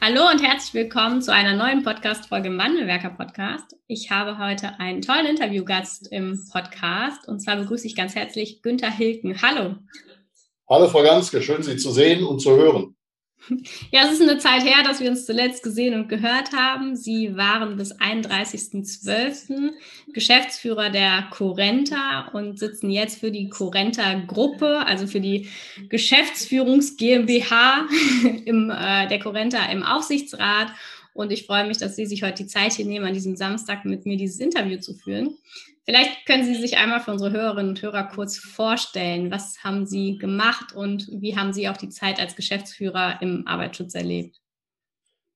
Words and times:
Hallo 0.00 0.28
und 0.30 0.42
herzlich 0.42 0.74
willkommen 0.74 1.22
zu 1.22 1.32
einer 1.32 1.56
neuen 1.56 1.82
Podcast-Folge 1.82 2.48
im 2.48 2.58
Wandelwerker 2.58 3.10
Podcast. 3.10 3.76
Ich 3.86 4.10
habe 4.10 4.38
heute 4.38 4.78
einen 4.78 5.02
tollen 5.02 5.26
Interviewgast 5.26 6.12
im 6.12 6.38
Podcast 6.52 7.26
und 7.28 7.40
zwar 7.40 7.56
begrüße 7.56 7.86
ich 7.86 7.96
ganz 7.96 8.14
herzlich 8.14 8.62
Günther 8.62 8.90
Hilken. 8.90 9.40
Hallo. 9.42 9.76
Hallo 10.68 10.88
Frau 10.88 11.02
Ganske, 11.02 11.42
schön 11.42 11.62
Sie 11.62 11.76
zu 11.76 11.90
sehen 11.92 12.24
und 12.24 12.40
zu 12.40 12.56
hören. 12.56 12.95
Ja, 13.92 14.02
es 14.04 14.12
ist 14.12 14.22
eine 14.22 14.38
Zeit 14.38 14.64
her, 14.64 14.82
dass 14.84 15.00
wir 15.00 15.08
uns 15.08 15.24
zuletzt 15.24 15.62
gesehen 15.62 15.94
und 15.94 16.08
gehört 16.08 16.52
haben. 16.52 16.96
Sie 16.96 17.36
waren 17.36 17.76
bis 17.76 17.94
31.12. 17.94 19.70
Geschäftsführer 20.12 20.90
der 20.90 21.28
Corenta 21.30 22.28
und 22.32 22.58
sitzen 22.58 22.90
jetzt 22.90 23.20
für 23.20 23.30
die 23.30 23.48
Corenta 23.48 24.14
Gruppe, 24.26 24.84
also 24.84 25.06
für 25.06 25.20
die 25.20 25.48
Geschäftsführungs 25.88 26.96
GmbH 26.96 27.86
im, 28.44 28.70
äh, 28.70 29.06
der 29.06 29.20
Corenta 29.20 29.64
im 29.70 29.84
Aufsichtsrat. 29.84 30.68
Und 31.16 31.32
ich 31.32 31.46
freue 31.46 31.66
mich, 31.66 31.78
dass 31.78 31.96
Sie 31.96 32.04
sich 32.04 32.22
heute 32.22 32.44
die 32.44 32.46
Zeit 32.46 32.74
hier 32.74 32.84
nehmen, 32.84 33.06
an 33.06 33.14
diesem 33.14 33.36
Samstag 33.36 33.86
mit 33.86 34.04
mir 34.04 34.18
dieses 34.18 34.38
Interview 34.38 34.78
zu 34.78 34.94
führen. 34.94 35.38
Vielleicht 35.86 36.26
können 36.26 36.44
Sie 36.44 36.54
sich 36.60 36.76
einmal 36.76 37.00
für 37.00 37.12
unsere 37.12 37.32
Hörerinnen 37.32 37.70
und 37.70 37.82
Hörer 37.82 38.04
kurz 38.04 38.36
vorstellen. 38.36 39.30
Was 39.30 39.64
haben 39.64 39.86
Sie 39.86 40.18
gemacht 40.18 40.74
und 40.74 41.08
wie 41.10 41.36
haben 41.36 41.54
Sie 41.54 41.68
auch 41.68 41.76
die 41.78 41.88
Zeit 41.88 42.20
als 42.20 42.36
Geschäftsführer 42.36 43.18
im 43.22 43.46
Arbeitsschutz 43.46 43.94
erlebt? 43.94 44.36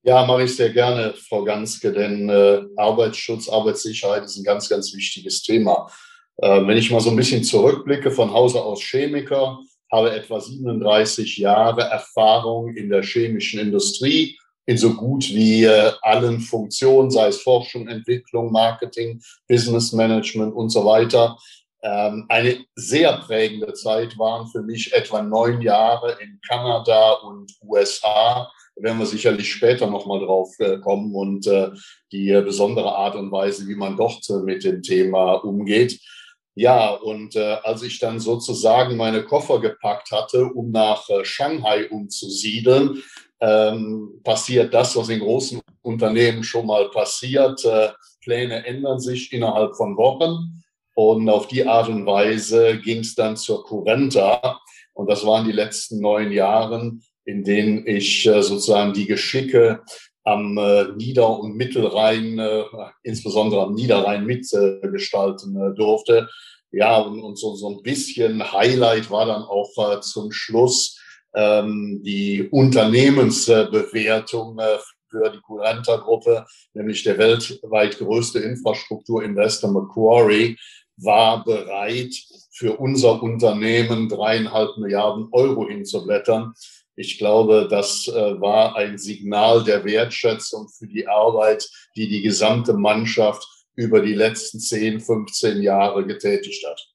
Ja, 0.03 0.27
mache 0.27 0.45
ich 0.45 0.57
sehr 0.57 0.71
gerne, 0.71 1.15
Frau 1.15 1.45
Ganske, 1.45 1.93
denn 1.93 2.29
äh, 2.29 2.63
Arbeitsschutz, 2.77 3.49
Arbeitssicherheit 3.49 4.25
ist 4.25 4.37
ein 4.37 4.45
ganz, 4.45 4.69
ganz 4.69 4.95
wichtiges 4.95 5.43
Thema. 5.43 5.91
Äh, 6.39 6.67
wenn 6.67 6.77
ich 6.77 6.91
mal 6.91 7.01
so 7.01 7.11
ein 7.11 7.17
bisschen 7.17 7.45
zurückblicke, 7.45 8.11
von 8.11 8.33
Hause 8.33 8.63
aus 8.63 8.83
Chemiker, 8.83 9.59
habe 9.91 10.13
etwa 10.13 10.41
37 10.41 11.39
Jahre 11.39 11.83
Erfahrung 11.83 12.75
in 12.77 12.91
der 12.91 13.03
chemischen 13.03 13.61
Industrie, 13.61 14.40
in 14.67 14.77
so 14.77 14.95
gut 14.95 15.29
wie 15.31 15.65
äh, 15.65 15.93
allen 16.03 16.41
Funktionen, 16.41 17.11
sei 17.11 17.29
es 17.29 17.43
Forschung, 17.43 17.89
Entwicklung, 17.89 18.53
Marketing, 18.53 19.21
Business 19.49 19.93
Management 19.93 20.55
und 20.55 20.71
so 20.71 20.85
weiter. 20.85 21.37
Ähm, 21.83 22.27
eine 22.29 22.59
sehr 22.75 23.17
prägende 23.19 23.73
Zeit 23.73 24.19
waren 24.19 24.47
für 24.49 24.63
mich 24.63 24.93
etwa 24.93 25.23
neun 25.23 25.63
Jahre 25.63 26.19
in 26.21 26.39
Kanada 26.47 27.13
und 27.13 27.53
USA. 27.63 28.51
Da 28.77 28.83
werden 28.83 28.99
wir 28.99 29.07
sicherlich 29.07 29.51
später 29.51 29.87
nochmal 29.87 30.21
drauf 30.21 30.51
äh, 30.59 30.79
kommen 30.79 31.15
und 31.15 31.47
äh, 31.47 31.71
die 32.13 32.31
besondere 32.43 32.95
Art 32.95 33.17
und 33.17 33.33
Weise, 33.33 33.67
wie 33.67 33.77
man 33.77 33.97
dort 33.97 34.29
mit 34.45 34.63
dem 34.65 34.83
Thema 34.83 35.33
umgeht. 35.35 35.99
Ja, 36.55 36.91
und 36.91 37.37
als 37.37 37.83
ich 37.83 38.01
dann 38.01 38.19
sozusagen 38.19 38.97
meine 38.97 39.23
Koffer 39.23 39.61
gepackt 39.61 40.11
hatte, 40.11 40.47
um 40.47 40.73
nach 40.73 41.09
Shanghai 41.23 41.89
umzusiedeln, 41.89 43.03
ähm, 43.41 44.21
passiert 44.23 44.73
das, 44.75 44.97
was 44.97 45.09
in 45.09 45.21
großen 45.21 45.61
Unternehmen 45.83 46.43
schon 46.45 46.67
mal 46.67 46.91
passiert. 46.91 47.65
Äh, 47.65 47.89
Pläne 48.23 48.67
ändern 48.67 49.01
sich 49.01 49.33
innerhalb 49.33 49.77
von 49.77 49.97
Wochen. 49.97 50.63
Und 50.95 51.29
auf 51.31 51.49
die 51.49 51.67
Art 51.67 51.89
und 51.89 52.05
Weise 52.05 52.79
ging 52.79 52.99
es 52.99 53.15
dann 53.15 53.37
zur 53.37 53.65
Currenta. 53.65 54.61
Und 54.93 55.09
das 55.09 55.25
waren 55.25 55.47
die 55.47 55.53
letzten 55.53 56.01
neun 56.01 56.31
Jahre, 56.31 56.93
in 57.25 57.45
denen 57.45 57.87
ich 57.87 58.27
äh, 58.27 58.43
sozusagen 58.43 58.93
die 58.93 59.07
Geschicke 59.07 59.83
am 60.25 60.59
äh, 60.59 60.89
Nieder- 60.97 61.41
und 61.41 61.57
Mittelrhein, 61.57 62.39
äh, 62.39 62.65
insbesondere 63.03 63.63
am 63.63 63.75
Niederrhein 63.75 64.27
mitgestalten 64.27 65.57
äh, 65.57 65.75
durfte. 65.75 66.29
Ja, 66.73 66.99
und, 66.99 67.23
und 67.23 67.37
so, 67.37 67.55
so 67.55 67.71
ein 67.71 67.83
bisschen 67.83 68.53
Highlight 68.53 69.11
war 69.11 69.27
dann 69.27 69.43
auch 69.43 69.71
äh, 69.79 70.01
zum 70.01 70.31
Schluss 70.31 71.00
ähm, 71.35 72.01
die 72.03 72.49
Unternehmensbewertung 72.51 74.59
äh, 74.59 74.79
für 75.11 75.31
die 75.31 75.41
Currenta-Gruppe, 75.41 76.47
nämlich 76.73 77.03
der 77.03 77.19
weltweit 77.19 77.99
größte 77.99 78.39
Infrastrukturinvestor 78.39 79.71
Macquarie, 79.71 80.57
war 80.97 81.45
bereit, 81.45 82.15
für 82.53 82.77
unser 82.77 83.23
Unternehmen 83.23 84.09
dreieinhalb 84.09 84.77
Milliarden 84.77 85.29
Euro 85.33 85.67
hinzublättern. 85.67 86.53
Ich 86.95 87.17
glaube, 87.17 87.69
das 87.71 88.07
äh, 88.09 88.41
war 88.41 88.77
ein 88.77 88.99
Signal 88.99 89.65
der 89.65 89.85
Wertschätzung 89.85 90.69
für 90.69 90.87
die 90.87 91.09
Arbeit, 91.09 91.67
die 91.97 92.09
die 92.09 92.21
gesamte 92.21 92.75
Mannschaft 92.75 93.47
über 93.77 94.03
die 94.03 94.13
letzten 94.13 94.61
10, 94.61 95.01
15 95.01 95.63
Jahre 95.63 96.05
getätigt 96.05 96.67
hat. 96.69 96.90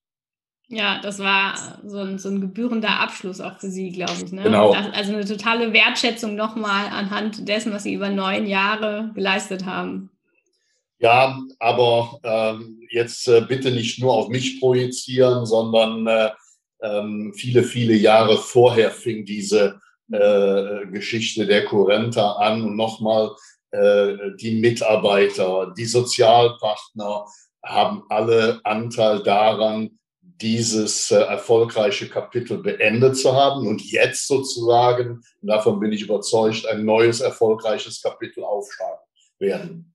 Ja, 0.68 1.00
das 1.02 1.20
war 1.20 1.80
so 1.86 2.00
ein, 2.00 2.18
so 2.18 2.30
ein 2.30 2.42
gebührender 2.42 3.00
Abschluss 3.00 3.40
auch 3.40 3.60
für 3.60 3.70
Sie, 3.70 3.92
glaube 3.92 4.14
ich. 4.26 4.32
Ne? 4.32 4.44
Genau. 4.44 4.74
Das, 4.74 4.88
also 4.94 5.14
eine 5.14 5.26
totale 5.26 5.74
Wertschätzung 5.74 6.36
nochmal 6.36 6.88
anhand 6.88 7.48
dessen, 7.48 7.72
was 7.72 7.84
Sie 7.84 7.94
über 7.94 8.10
neun 8.10 8.48
Jahre 8.48 9.12
geleistet 9.14 9.66
haben. 9.66 10.10
Ja, 10.98 11.40
aber 11.60 12.20
ähm, 12.24 12.82
jetzt 12.90 13.28
äh, 13.28 13.42
bitte 13.42 13.70
nicht 13.72 14.00
nur 14.00 14.14
auf 14.14 14.30
mich 14.30 14.60
projizieren, 14.60 15.46
sondern 15.46 16.08
äh, 16.08 16.32
ähm, 16.82 17.34
viele, 17.36 17.64
viele 17.64 17.94
Jahre 17.94 18.38
vorher 18.38 18.90
fing 18.92 19.26
diese 19.26 19.80
äh, 20.12 20.86
Geschichte 20.88 21.46
der 21.46 21.66
Kurrenta 21.66 22.34
an 22.34 22.64
und 22.64 22.76
nochmal 22.76 23.32
äh, 23.72 24.14
die 24.40 24.60
Mitarbeiter, 24.60 25.74
die 25.78 25.86
Sozialpartner 25.86 27.26
haben 27.64 28.04
alle 28.10 28.62
Anteil 28.64 29.22
daran, 29.22 30.00
dieses 30.42 31.12
äh, 31.12 31.16
erfolgreiche 31.16 32.10
Kapitel 32.10 32.58
beendet 32.58 33.18
zu 33.18 33.34
haben 33.34 33.68
und 33.68 33.82
jetzt 33.82 34.28
sozusagen, 34.28 35.22
davon 35.42 35.80
bin 35.80 35.92
ich 35.92 36.02
überzeugt, 36.02 36.66
ein 36.68 36.84
neues 36.84 37.22
erfolgreiches 37.22 38.02
Kapitel 38.02 38.44
aufschlagen 38.44 39.00
werden. 39.40 39.94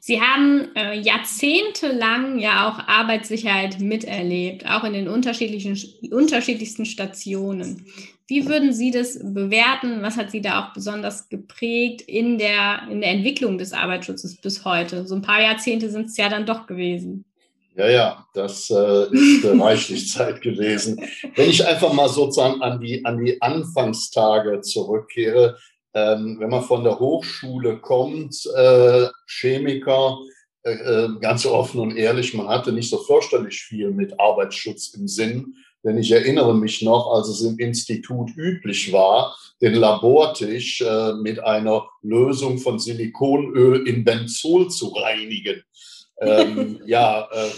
Sie 0.00 0.20
haben 0.20 0.74
äh, 0.76 0.98
jahrzehntelang 0.98 2.38
ja 2.38 2.68
auch 2.68 2.78
Arbeitssicherheit 2.88 3.80
miterlebt, 3.80 4.66
auch 4.66 4.84
in 4.84 4.92
den 4.92 5.08
unterschiedlichen, 5.08 5.76
unterschiedlichsten 6.10 6.86
Stationen. 6.86 7.86
Wie 8.28 8.46
würden 8.46 8.72
Sie 8.72 8.92
das 8.92 9.18
bewerten? 9.18 10.02
Was 10.02 10.16
hat 10.16 10.30
Sie 10.30 10.40
da 10.40 10.64
auch 10.64 10.72
besonders 10.72 11.28
geprägt 11.28 12.02
in 12.02 12.38
der, 12.38 12.82
in 12.88 13.00
der 13.00 13.10
Entwicklung 13.10 13.58
des 13.58 13.72
Arbeitsschutzes 13.72 14.36
bis 14.40 14.64
heute? 14.64 15.06
So 15.06 15.16
ein 15.16 15.22
paar 15.22 15.42
Jahrzehnte 15.42 15.90
sind 15.90 16.06
es 16.06 16.16
ja 16.16 16.28
dann 16.28 16.46
doch 16.46 16.66
gewesen. 16.68 17.24
Ja, 17.80 17.88
ja, 17.88 18.26
das 18.34 18.68
äh, 18.68 19.06
ist 19.10 19.42
äh, 19.42 19.56
reichlich 19.58 20.06
Zeit 20.12 20.42
gewesen. 20.42 21.00
Wenn 21.34 21.48
ich 21.48 21.66
einfach 21.66 21.94
mal 21.94 22.10
sozusagen 22.10 22.60
an 22.60 22.78
die, 22.78 23.02
an 23.06 23.24
die 23.24 23.40
Anfangstage 23.40 24.60
zurückkehre, 24.60 25.56
ähm, 25.94 26.36
wenn 26.40 26.50
man 26.50 26.62
von 26.62 26.84
der 26.84 26.98
Hochschule 26.98 27.78
kommt, 27.78 28.36
äh, 28.54 29.06
Chemiker, 29.26 30.18
äh, 30.62 30.72
äh 30.72 31.08
ganz 31.22 31.46
offen 31.46 31.80
und 31.80 31.96
ehrlich, 31.96 32.34
man 32.34 32.48
hatte 32.48 32.70
nicht 32.70 32.90
so 32.90 32.98
fürchterlich 32.98 33.62
viel 33.62 33.90
mit 33.92 34.20
Arbeitsschutz 34.20 34.88
im 34.88 35.08
Sinn. 35.08 35.54
Denn 35.82 35.96
ich 35.96 36.10
erinnere 36.10 36.54
mich 36.54 36.82
noch, 36.82 37.10
als 37.14 37.28
es 37.28 37.40
im 37.40 37.58
Institut 37.58 38.36
üblich 38.36 38.92
war, 38.92 39.34
den 39.62 39.72
Labortisch 39.72 40.82
äh, 40.82 41.14
mit 41.14 41.42
einer 41.42 41.88
Lösung 42.02 42.58
von 42.58 42.78
Silikonöl 42.78 43.88
in 43.88 44.04
Benzol 44.04 44.68
zu 44.68 44.88
reinigen 44.88 45.62
ähm, 46.20 46.80
ja, 46.86 47.28
äh, 47.32 47.50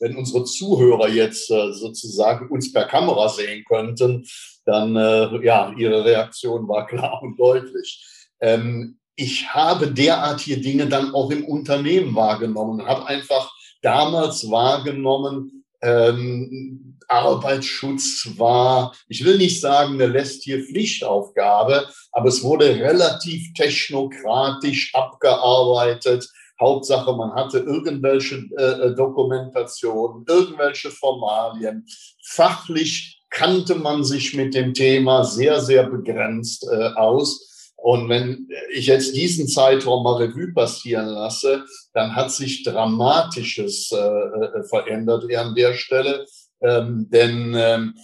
wenn 0.00 0.16
unsere 0.16 0.44
Zuhörer 0.44 1.08
jetzt 1.08 1.50
äh, 1.50 1.72
sozusagen 1.72 2.48
uns 2.48 2.72
per 2.72 2.86
Kamera 2.86 3.28
sehen 3.28 3.64
könnten, 3.68 4.26
dann 4.64 4.96
äh, 4.96 5.44
ja, 5.44 5.72
ihre 5.76 6.04
Reaktion 6.04 6.68
war 6.68 6.86
klar 6.88 7.22
und 7.22 7.38
deutlich. 7.38 8.04
Ähm, 8.40 8.98
ich 9.16 9.48
habe 9.48 9.88
derartige 9.88 10.60
Dinge 10.60 10.86
dann 10.86 11.14
auch 11.14 11.30
im 11.30 11.44
Unternehmen 11.44 12.14
wahrgenommen, 12.16 12.84
habe 12.84 13.06
einfach 13.06 13.52
damals 13.80 14.50
wahrgenommen, 14.50 15.64
ähm, 15.82 16.98
Arbeitsschutz 17.08 18.30
war, 18.38 18.94
ich 19.08 19.24
will 19.24 19.36
nicht 19.36 19.60
sagen 19.60 19.94
eine 19.94 20.06
lästige 20.06 20.62
Pflichtaufgabe, 20.62 21.86
aber 22.12 22.28
es 22.28 22.42
wurde 22.42 22.74
relativ 22.76 23.52
technokratisch 23.52 24.94
abgearbeitet 24.94 26.26
Hauptsache, 26.60 27.12
man 27.12 27.32
hatte 27.34 27.58
irgendwelche 27.58 28.44
äh, 28.56 28.62
äh, 28.62 28.94
Dokumentationen, 28.94 30.24
irgendwelche 30.28 30.90
Formalien. 30.90 31.86
Fachlich 32.22 33.22
kannte 33.30 33.74
man 33.74 34.04
sich 34.04 34.34
mit 34.34 34.54
dem 34.54 34.74
Thema 34.74 35.24
sehr, 35.24 35.60
sehr 35.60 35.84
begrenzt 35.88 36.66
äh, 36.70 36.90
aus. 36.94 37.72
Und 37.76 38.08
wenn 38.08 38.48
ich 38.72 38.86
jetzt 38.86 39.14
diesen 39.14 39.48
Zeitraum 39.48 40.04
mal 40.04 40.22
Revue 40.22 40.52
passieren 40.54 41.06
lasse, 41.06 41.64
dann 41.92 42.14
hat 42.14 42.30
sich 42.30 42.62
Dramatisches 42.62 43.92
äh, 43.92 43.96
äh 43.96 44.62
verändert 44.64 45.24
an 45.34 45.54
der 45.54 45.74
Stelle. 45.74 46.24
Ähm, 46.62 47.08
denn 47.10 47.54
ähm, 47.54 47.94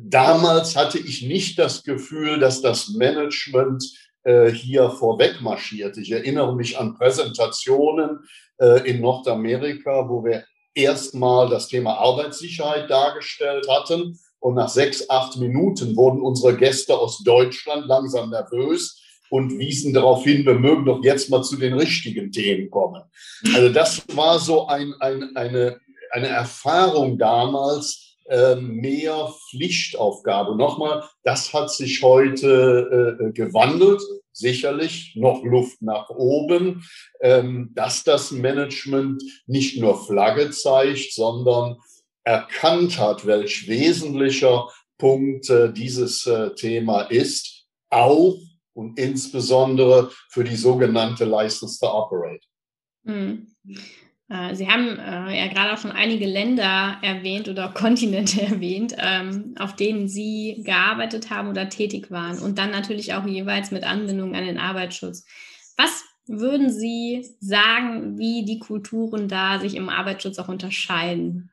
damals 0.00 0.76
hatte 0.76 0.98
ich 0.98 1.22
nicht 1.22 1.58
das 1.58 1.82
Gefühl, 1.82 2.38
dass 2.38 2.60
das 2.60 2.90
Management 2.90 3.84
hier 4.50 4.90
vorweg 4.90 5.40
marschiert. 5.40 5.96
Ich 5.98 6.10
erinnere 6.10 6.54
mich 6.54 6.78
an 6.78 6.94
Präsentationen 6.94 8.20
äh, 8.58 8.88
in 8.88 9.00
Nordamerika, 9.00 10.08
wo 10.08 10.24
wir 10.24 10.44
erstmal 10.74 11.48
das 11.48 11.68
Thema 11.68 11.94
Arbeitssicherheit 11.94 12.90
dargestellt 12.90 13.66
hatten. 13.68 14.18
Und 14.38 14.54
nach 14.54 14.68
sechs, 14.68 15.08
acht 15.08 15.36
Minuten 15.38 15.96
wurden 15.96 16.20
unsere 16.20 16.56
Gäste 16.56 16.96
aus 16.96 17.22
Deutschland 17.24 17.86
langsam 17.86 18.30
nervös 18.30 19.02
und 19.30 19.58
wiesen 19.58 19.92
darauf 19.92 20.24
hin, 20.24 20.44
wir 20.44 20.54
mögen 20.54 20.84
doch 20.84 21.02
jetzt 21.02 21.30
mal 21.30 21.42
zu 21.42 21.56
den 21.56 21.74
richtigen 21.74 22.30
Themen 22.30 22.70
kommen. 22.70 23.02
Also 23.54 23.70
das 23.70 24.04
war 24.14 24.38
so 24.38 24.66
ein, 24.68 24.94
ein, 25.00 25.34
eine, 25.34 25.80
eine 26.12 26.28
Erfahrung 26.28 27.18
damals, 27.18 28.02
äh, 28.02 28.15
mehr 28.60 29.32
Pflichtaufgabe. 29.50 30.56
Nochmal, 30.56 31.04
das 31.22 31.52
hat 31.52 31.70
sich 31.70 32.02
heute 32.02 33.18
äh, 33.20 33.32
gewandelt. 33.32 34.02
Sicherlich 34.32 35.14
noch 35.16 35.44
Luft 35.44 35.80
nach 35.80 36.10
oben, 36.10 36.84
ähm, 37.20 37.70
dass 37.74 38.04
das 38.04 38.32
Management 38.32 39.22
nicht 39.46 39.80
nur 39.80 40.04
Flagge 40.04 40.50
zeigt, 40.50 41.12
sondern 41.12 41.76
erkannt 42.24 42.98
hat, 42.98 43.24
welch 43.24 43.68
wesentlicher 43.68 44.68
Punkt 44.98 45.48
äh, 45.48 45.72
dieses 45.72 46.26
äh, 46.26 46.54
Thema 46.54 47.02
ist, 47.02 47.66
auch 47.88 48.36
und 48.74 48.98
insbesondere 48.98 50.10
für 50.30 50.44
die 50.44 50.56
sogenannte 50.56 51.24
License 51.24 51.78
to 51.78 51.86
Operate. 51.86 52.46
Mhm. 53.04 53.46
Äh, 54.28 54.54
Sie 54.54 54.68
haben 54.68 54.98
äh, 54.98 55.38
ja 55.38 55.48
gerade 55.52 55.72
auch 55.72 55.78
schon 55.78 55.92
einige 55.92 56.26
Länder 56.26 56.98
erwähnt 57.02 57.48
oder 57.48 57.68
Kontinente 57.74 58.42
erwähnt, 58.42 58.94
ähm, 58.98 59.54
auf 59.58 59.76
denen 59.76 60.08
Sie 60.08 60.62
gearbeitet 60.64 61.30
haben 61.30 61.48
oder 61.48 61.68
tätig 61.68 62.10
waren 62.10 62.38
und 62.38 62.58
dann 62.58 62.70
natürlich 62.70 63.14
auch 63.14 63.26
jeweils 63.26 63.70
mit 63.70 63.84
Anbindung 63.84 64.34
an 64.34 64.44
den 64.44 64.58
Arbeitsschutz. 64.58 65.24
Was 65.76 66.04
würden 66.26 66.72
Sie 66.72 67.36
sagen, 67.40 68.18
wie 68.18 68.44
die 68.44 68.58
Kulturen 68.58 69.28
da 69.28 69.60
sich 69.60 69.76
im 69.76 69.88
Arbeitsschutz 69.88 70.38
auch 70.38 70.48
unterscheiden? 70.48 71.52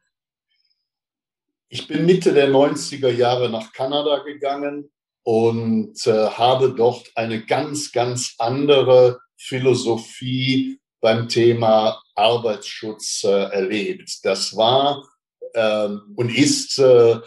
Ich 1.70 1.88
bin 1.88 2.06
Mitte 2.06 2.34
der 2.34 2.50
90er 2.50 3.10
Jahre 3.10 3.50
nach 3.50 3.74
Kanada 3.74 4.20
gegangen 4.24 4.92
und 5.24 6.06
äh, 6.06 6.28
habe 6.28 6.74
dort 6.76 7.12
eine 7.16 7.46
ganz, 7.46 7.92
ganz 7.92 8.36
andere 8.38 9.20
Philosophie 9.38 10.80
beim 11.04 11.28
Thema 11.28 12.02
Arbeitsschutz 12.16 13.26
äh, 13.26 13.30
erlebt. 13.30 14.20
Das 14.24 14.56
war 14.56 15.06
ähm, 15.54 16.14
und 16.16 16.34
ist 16.34 16.80
äh, 16.80 17.20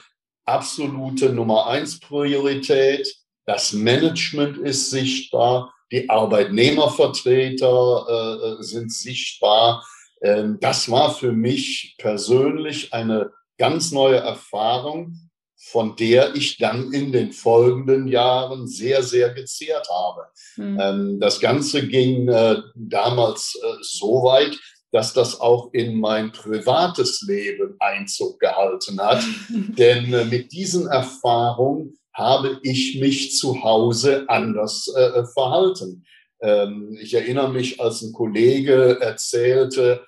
absolute 0.46 1.28
Nummer 1.30 1.66
eins 1.66 2.00
Priorität. 2.00 3.06
Das 3.44 3.74
Management 3.74 4.56
ist 4.56 4.88
sichtbar, 4.90 5.74
die 5.92 6.08
Arbeitnehmervertreter 6.08 8.06
äh, 8.08 8.48
äh 8.48 8.62
sind 8.62 8.90
sichtbar. 8.90 9.86
Ähm, 10.22 10.56
das 10.60 10.90
war 10.90 11.14
für 11.14 11.32
mich 11.32 11.96
persönlich 11.98 12.94
eine 12.94 13.30
ganz 13.58 13.92
neue 13.92 14.16
Erfahrung, 14.16 15.25
von 15.56 15.96
der 15.96 16.34
ich 16.34 16.58
dann 16.58 16.92
in 16.92 17.12
den 17.12 17.32
folgenden 17.32 18.06
Jahren 18.06 18.68
sehr, 18.68 19.02
sehr 19.02 19.32
gezehrt 19.32 19.88
habe. 19.90 20.26
Mhm. 20.56 21.18
Das 21.18 21.40
Ganze 21.40 21.86
ging 21.86 22.28
äh, 22.28 22.56
damals 22.74 23.58
äh, 23.62 23.66
so 23.80 24.22
weit, 24.22 24.56
dass 24.92 25.12
das 25.12 25.40
auch 25.40 25.70
in 25.72 25.98
mein 25.98 26.32
privates 26.32 27.22
Leben 27.26 27.76
Einzug 27.80 28.38
gehalten 28.38 29.00
hat. 29.00 29.24
Denn 29.50 30.12
äh, 30.12 30.24
mit 30.24 30.52
diesen 30.52 30.86
Erfahrungen 30.86 31.98
habe 32.12 32.60
ich 32.62 32.98
mich 33.00 33.36
zu 33.36 33.62
Hause 33.62 34.24
anders 34.28 34.90
verhalten. 35.34 36.06
Ähm, 36.40 36.96
ich 36.98 37.12
erinnere 37.12 37.50
mich, 37.50 37.80
als 37.80 38.00
ein 38.00 38.14
Kollege 38.14 38.98
erzählte, 39.00 40.06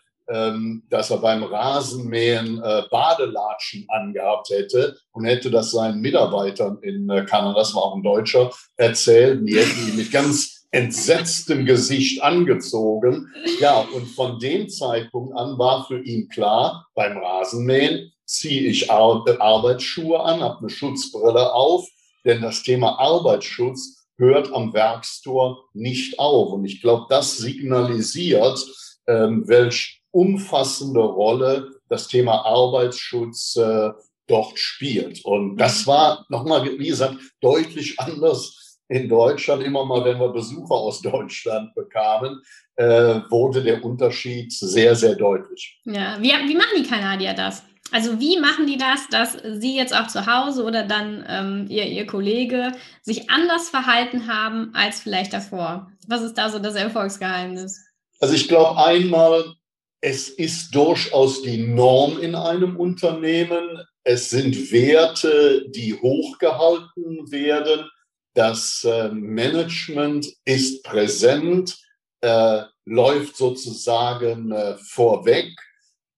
dass 0.91 1.11
er 1.11 1.19
beim 1.19 1.43
Rasenmähen 1.43 2.63
äh, 2.63 2.83
Badelatschen 2.91 3.87
angehabt 3.89 4.51
hätte 4.51 4.97
und 5.13 5.25
hätte 5.25 5.51
das 5.51 5.71
seinen 5.71 6.01
Mitarbeitern 6.01 6.79
in 6.83 7.09
äh, 7.09 7.25
Kanada, 7.25 7.59
das 7.59 7.75
war 7.75 7.85
auch 7.85 7.97
ein 7.97 8.03
Deutscher, 8.03 8.51
erzählt. 8.77 9.49
Die 9.49 9.57
hätten 9.57 9.89
ihn 9.89 9.97
mit 9.97 10.13
ganz 10.13 10.67
entsetztem 10.71 11.65
Gesicht 11.65 12.23
angezogen. 12.23 13.33
Ja, 13.61 13.79
und 13.95 14.07
von 14.07 14.39
dem 14.39 14.69
Zeitpunkt 14.69 15.35
an 15.37 15.59
war 15.59 15.87
für 15.87 16.03
ihn 16.03 16.29
klar, 16.29 16.87
beim 16.95 17.17
Rasenmähen 17.17 18.13
ziehe 18.27 18.69
ich 18.69 18.91
Ar 18.91 19.25
Arbeitsschuhe 19.39 20.21
an, 20.21 20.41
habe 20.41 20.59
eine 20.59 20.69
Schutzbrille 20.69 21.53
auf, 21.55 21.89
denn 22.25 22.43
das 22.43 22.63
Thema 22.63 22.99
Arbeitsschutz 22.99 24.07
hört 24.19 24.53
am 24.53 24.75
Werkstor 24.75 25.65
nicht 25.73 26.19
auf. 26.19 26.53
Und 26.53 26.65
ich 26.67 26.83
glaube, 26.83 27.07
das 27.09 27.39
signalisiert, 27.39 28.59
ähm, 29.07 29.45
welch 29.47 29.98
umfassende 30.11 31.01
Rolle 31.01 31.71
das 31.89 32.09
Thema 32.09 32.45
Arbeitsschutz 32.45 33.57
äh, 33.57 33.91
dort 34.27 34.59
spielt. 34.59 35.25
Und 35.25 35.57
das 35.57 35.83
mhm. 35.83 35.91
war 35.91 36.27
nochmal, 36.29 36.65
wie 36.79 36.89
gesagt, 36.89 37.17
deutlich 37.41 37.99
anders 37.99 38.79
in 38.89 39.09
Deutschland. 39.09 39.63
Immer 39.63 39.85
mal, 39.85 40.05
wenn 40.05 40.19
wir 40.19 40.29
Besucher 40.29 40.75
aus 40.75 41.01
Deutschland 41.01 41.75
bekamen, 41.75 42.41
äh, 42.77 43.21
wurde 43.31 43.63
der 43.63 43.85
Unterschied 43.85 44.53
sehr, 44.53 44.95
sehr 44.95 45.15
deutlich. 45.15 45.81
Ja, 45.85 46.17
wie, 46.21 46.29
wie 46.29 46.57
machen 46.57 46.77
die 46.77 46.89
Kanadier 46.89 47.35
das? 47.35 47.63
Also 47.91 48.21
wie 48.21 48.39
machen 48.39 48.67
die 48.67 48.77
das, 48.77 49.09
dass 49.09 49.39
Sie 49.61 49.75
jetzt 49.75 49.97
auch 49.97 50.09
zu 50.09 50.27
Hause 50.27 50.63
oder 50.65 50.85
dann 50.85 51.25
ähm, 51.27 51.67
ihr, 51.71 51.87
ihr 51.87 52.07
Kollege 52.07 52.73
sich 53.03 53.31
anders 53.31 53.71
verhalten 53.71 54.27
haben 54.27 54.75
als 54.75 55.01
vielleicht 55.01 55.33
davor? 55.33 55.91
Was 56.07 56.23
ist 56.23 56.35
da 56.35 56.51
so 56.51 56.59
das 56.59 56.75
Erfolgsgeheimnis? 56.75 57.83
Also 58.21 58.35
ich 58.35 58.49
glaube 58.49 58.79
einmal, 58.79 59.55
es 60.01 60.29
ist 60.29 60.75
durchaus 60.75 61.43
die 61.43 61.59
Norm 61.59 62.19
in 62.21 62.35
einem 62.35 62.77
Unternehmen. 62.77 63.83
Es 64.05 64.31
sind 64.31 64.71
Werte, 64.71 65.69
die 65.71 65.95
hochgehalten 65.95 67.31
werden. 67.31 67.89
Das 68.35 68.85
äh, 68.85 69.09
Management 69.09 70.33
ist 70.45 70.85
präsent, 70.85 71.77
äh, 72.21 72.63
läuft 72.85 73.37
sozusagen 73.37 74.53
äh, 74.53 74.77
vorweg, 74.79 75.51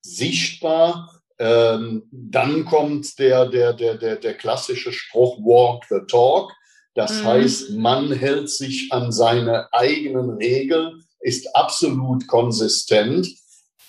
sichtbar. 0.03 1.23
Ähm, 1.39 2.07
dann 2.11 2.67
kommt 2.67 3.19
der, 3.19 3.47
der, 3.47 3.73
der, 3.73 3.97
der, 3.97 4.17
der 4.17 4.35
klassische 4.35 4.93
Spruch 4.93 5.39
Walk 5.39 5.85
the 5.89 6.01
Talk. 6.07 6.53
Das 6.95 7.23
mhm. 7.23 7.25
heißt, 7.25 7.71
man 7.71 8.13
hält 8.13 8.51
sich 8.51 8.93
an 8.93 9.11
seine 9.11 9.73
eigenen 9.73 10.31
Regeln, 10.31 11.03
ist 11.21 11.55
absolut 11.57 12.27
konsistent 12.27 13.27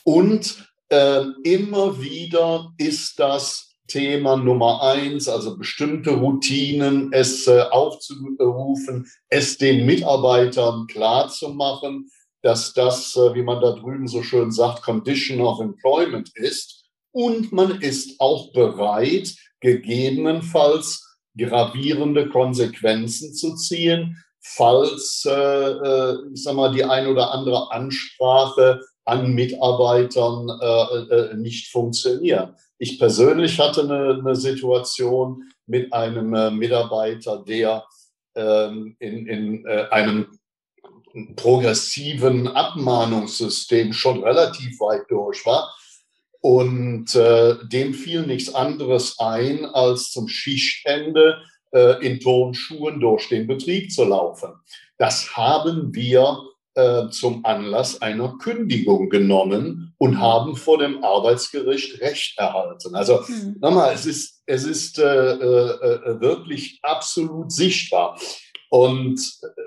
und 0.03 0.72
äh, 0.89 1.24
immer 1.43 2.01
wieder 2.01 2.74
ist 2.77 3.20
das 3.20 3.72
Thema 3.88 4.38
Nummer 4.38 4.81
eins, 4.81 5.27
also 5.27 5.58
bestimmte 5.58 6.12
Routinen, 6.12 7.12
es 7.12 7.48
äh, 7.48 7.62
aufzurufen, 7.72 9.08
es 9.29 9.58
den 9.58 9.86
Mitarbeitern 9.86 10.88
klarzumachen, 10.88 12.10
dass 12.41 12.74
das, 12.74 13.15
äh, 13.15 13.36
wie 13.36 13.43
man 13.43 13.62
da 13.62 13.72
drüben 13.72 14.08
so 14.08 14.24
schön 14.24 14.51
sagt, 14.51 14.81
Condition 14.81 15.41
of 15.41 15.60
Employment 15.60 16.31
ist. 16.36 16.86
Und 17.12 17.51
man 17.51 17.81
ist 17.81 18.20
auch 18.20 18.53
bereit, 18.53 19.36
gegebenenfalls 19.60 21.17
gravierende 21.38 22.29
Konsequenzen 22.29 23.34
zu 23.34 23.55
ziehen, 23.55 24.24
falls, 24.39 25.25
äh, 25.25 25.31
äh 25.31 26.15
ich 26.34 26.43
sag 26.43 26.55
mal, 26.55 26.74
die 26.74 26.84
ein 26.84 27.08
oder 27.08 27.31
andere 27.31 27.72
Ansprache 27.72 28.81
an 29.05 29.34
Mitarbeitern 29.34 30.50
äh, 30.62 31.15
äh, 31.15 31.34
nicht 31.36 31.72
funktionieren. 31.72 32.55
Ich 32.77 33.00
persönlich 33.00 33.60
hatte 33.60 33.81
eine, 33.81 34.20
eine 34.20 34.36
Situation 34.36 35.43
mit 35.65 35.91
einem 35.93 36.34
äh, 36.34 36.51
Mitarbeiter, 36.51 37.43
der 37.46 37.86
ähm, 38.36 38.96
in, 39.00 39.27
in 39.27 39.65
äh, 39.65 39.88
einem 39.91 40.27
progressiven 41.36 42.48
Abmahnungssystem 42.48 43.93
schon 43.93 44.24
relativ 44.24 44.79
weit 44.79 45.03
durch 45.10 45.46
war. 45.46 45.74
Und 46.39 47.13
äh, 47.15 47.55
dem 47.67 47.93
fiel 47.93 48.25
nichts 48.25 48.53
anderes 48.53 49.20
ein, 49.20 49.65
als 49.65 50.12
zum 50.12 50.27
Schichtende 50.27 51.41
äh, 51.72 52.05
in 52.05 52.20
Turnschuhen 52.20 53.00
durch 53.00 53.29
den 53.29 53.46
Betrieb 53.46 53.91
zu 53.91 54.05
laufen. 54.05 54.53
Das 54.98 55.36
haben 55.36 55.93
wir 55.93 56.38
äh, 56.75 57.09
zum 57.09 57.45
Anlass 57.45 58.01
einer 58.01 58.37
Kündigung 58.37 59.09
genommen 59.09 59.93
und 59.97 60.19
haben 60.19 60.55
vor 60.55 60.77
dem 60.77 61.03
Arbeitsgericht 61.03 61.99
Recht 62.01 62.37
erhalten. 62.37 62.95
Also 62.95 63.21
mhm. 63.27 63.57
nochmal, 63.59 63.93
es 63.93 64.05
ist, 64.05 64.41
es 64.45 64.63
ist 64.63 64.99
äh, 64.99 65.03
äh, 65.03 65.35
äh, 65.35 66.21
wirklich 66.21 66.79
absolut 66.81 67.51
sichtbar. 67.51 68.19
Und 68.69 69.19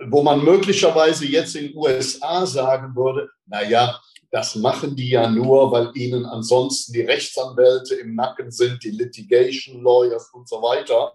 wo 0.08 0.22
man 0.22 0.42
möglicherweise 0.42 1.26
jetzt 1.26 1.54
in 1.56 1.68
den 1.68 1.76
USA 1.76 2.46
sagen 2.46 2.96
würde, 2.96 3.28
na 3.46 3.62
ja, 3.62 4.00
das 4.30 4.56
machen 4.56 4.96
die 4.96 5.10
ja 5.10 5.28
nur, 5.28 5.70
weil 5.70 5.90
ihnen 5.94 6.24
ansonsten 6.24 6.92
die 6.94 7.02
Rechtsanwälte 7.02 7.94
im 7.96 8.14
Nacken 8.14 8.50
sind, 8.50 8.82
die 8.82 8.90
Litigation 8.90 9.82
Lawyers 9.82 10.30
und 10.32 10.48
so 10.48 10.56
weiter, 10.62 11.12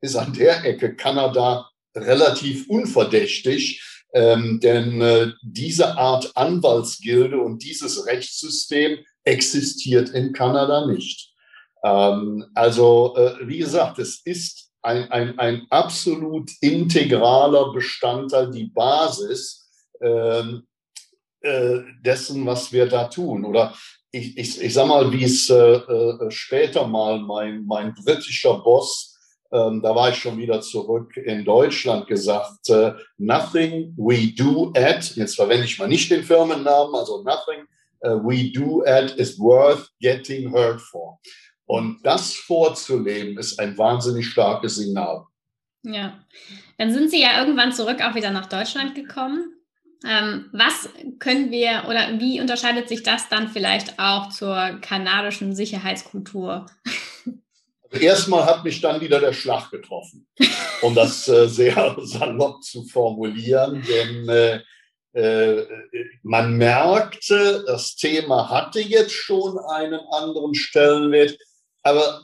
ist 0.00 0.16
an 0.16 0.32
der 0.34 0.64
Ecke 0.64 0.94
Kanada 0.94 1.68
relativ 1.96 2.68
unverdächtig, 2.68 3.82
ähm, 4.12 4.60
denn 4.60 5.00
äh, 5.00 5.32
diese 5.42 5.96
Art 5.96 6.36
Anwaltsgilde 6.36 7.38
und 7.38 7.62
dieses 7.62 8.06
Rechtssystem 8.06 8.98
existiert 9.24 10.10
in 10.10 10.32
Kanada 10.32 10.86
nicht. 10.86 11.32
Ähm, 11.84 12.46
also, 12.54 13.14
äh, 13.16 13.46
wie 13.46 13.58
gesagt, 13.58 13.98
es 13.98 14.20
ist 14.24 14.70
ein, 14.82 15.10
ein, 15.10 15.38
ein 15.38 15.66
absolut 15.70 16.50
integraler 16.60 17.72
Bestandteil, 17.72 18.50
die 18.50 18.66
Basis 18.66 19.68
ähm, 20.00 20.66
äh, 21.42 21.80
dessen, 22.04 22.46
was 22.46 22.72
wir 22.72 22.86
da 22.86 23.04
tun. 23.04 23.44
Oder 23.44 23.74
ich, 24.10 24.36
ich, 24.36 24.60
ich 24.60 24.74
sag 24.74 24.88
mal, 24.88 25.12
wie 25.12 25.24
es 25.24 25.48
äh, 25.50 25.54
äh, 25.54 26.30
später 26.30 26.86
mal 26.86 27.20
mein, 27.20 27.64
mein 27.66 27.94
britischer 27.94 28.58
Boss 28.58 29.09
ähm, 29.52 29.82
da 29.82 29.94
war 29.94 30.10
ich 30.10 30.16
schon 30.16 30.38
wieder 30.38 30.60
zurück 30.60 31.16
in 31.16 31.44
Deutschland, 31.44 32.06
gesagt, 32.06 32.68
äh, 32.68 32.92
nothing 33.18 33.94
we 33.96 34.32
do 34.34 34.72
at, 34.76 35.16
jetzt 35.16 35.36
verwende 35.36 35.64
ich 35.64 35.78
mal 35.78 35.88
nicht 35.88 36.10
den 36.10 36.22
Firmennamen, 36.22 36.94
also 36.94 37.22
nothing 37.22 37.66
uh, 38.04 38.22
we 38.22 38.50
do 38.52 38.82
at 38.84 39.12
is 39.16 39.38
worth 39.38 39.90
getting 40.00 40.52
hurt 40.52 40.80
for. 40.80 41.18
Und 41.66 42.00
das 42.04 42.34
vorzuleben, 42.34 43.38
ist 43.38 43.58
ein 43.58 43.76
wahnsinnig 43.78 44.26
starkes 44.28 44.76
Signal. 44.76 45.24
Ja, 45.82 46.18
dann 46.78 46.92
sind 46.92 47.10
Sie 47.10 47.20
ja 47.22 47.38
irgendwann 47.38 47.72
zurück 47.72 48.02
auch 48.02 48.14
wieder 48.14 48.30
nach 48.30 48.46
Deutschland 48.46 48.94
gekommen. 48.94 49.54
Ähm, 50.04 50.46
was 50.52 50.88
können 51.18 51.50
wir 51.50 51.84
oder 51.88 52.18
wie 52.18 52.40
unterscheidet 52.40 52.88
sich 52.88 53.02
das 53.02 53.28
dann 53.28 53.48
vielleicht 53.48 53.98
auch 53.98 54.30
zur 54.30 54.78
kanadischen 54.80 55.54
Sicherheitskultur? 55.54 56.66
Erstmal 57.92 58.46
hat 58.46 58.64
mich 58.64 58.80
dann 58.80 59.00
wieder 59.00 59.20
der 59.20 59.32
Schlag 59.32 59.70
getroffen, 59.70 60.26
um 60.82 60.94
das 60.94 61.26
äh, 61.28 61.48
sehr 61.48 61.96
salopp 62.02 62.62
zu 62.62 62.84
formulieren, 62.84 63.82
denn 63.82 64.28
äh, 64.28 64.60
äh, 65.12 65.66
man 66.22 66.56
merkte, 66.56 67.64
das 67.66 67.96
Thema 67.96 68.48
hatte 68.48 68.80
jetzt 68.80 69.12
schon 69.12 69.58
einen 69.58 70.00
anderen 70.12 70.54
Stellenwert, 70.54 71.36
aber 71.82 72.22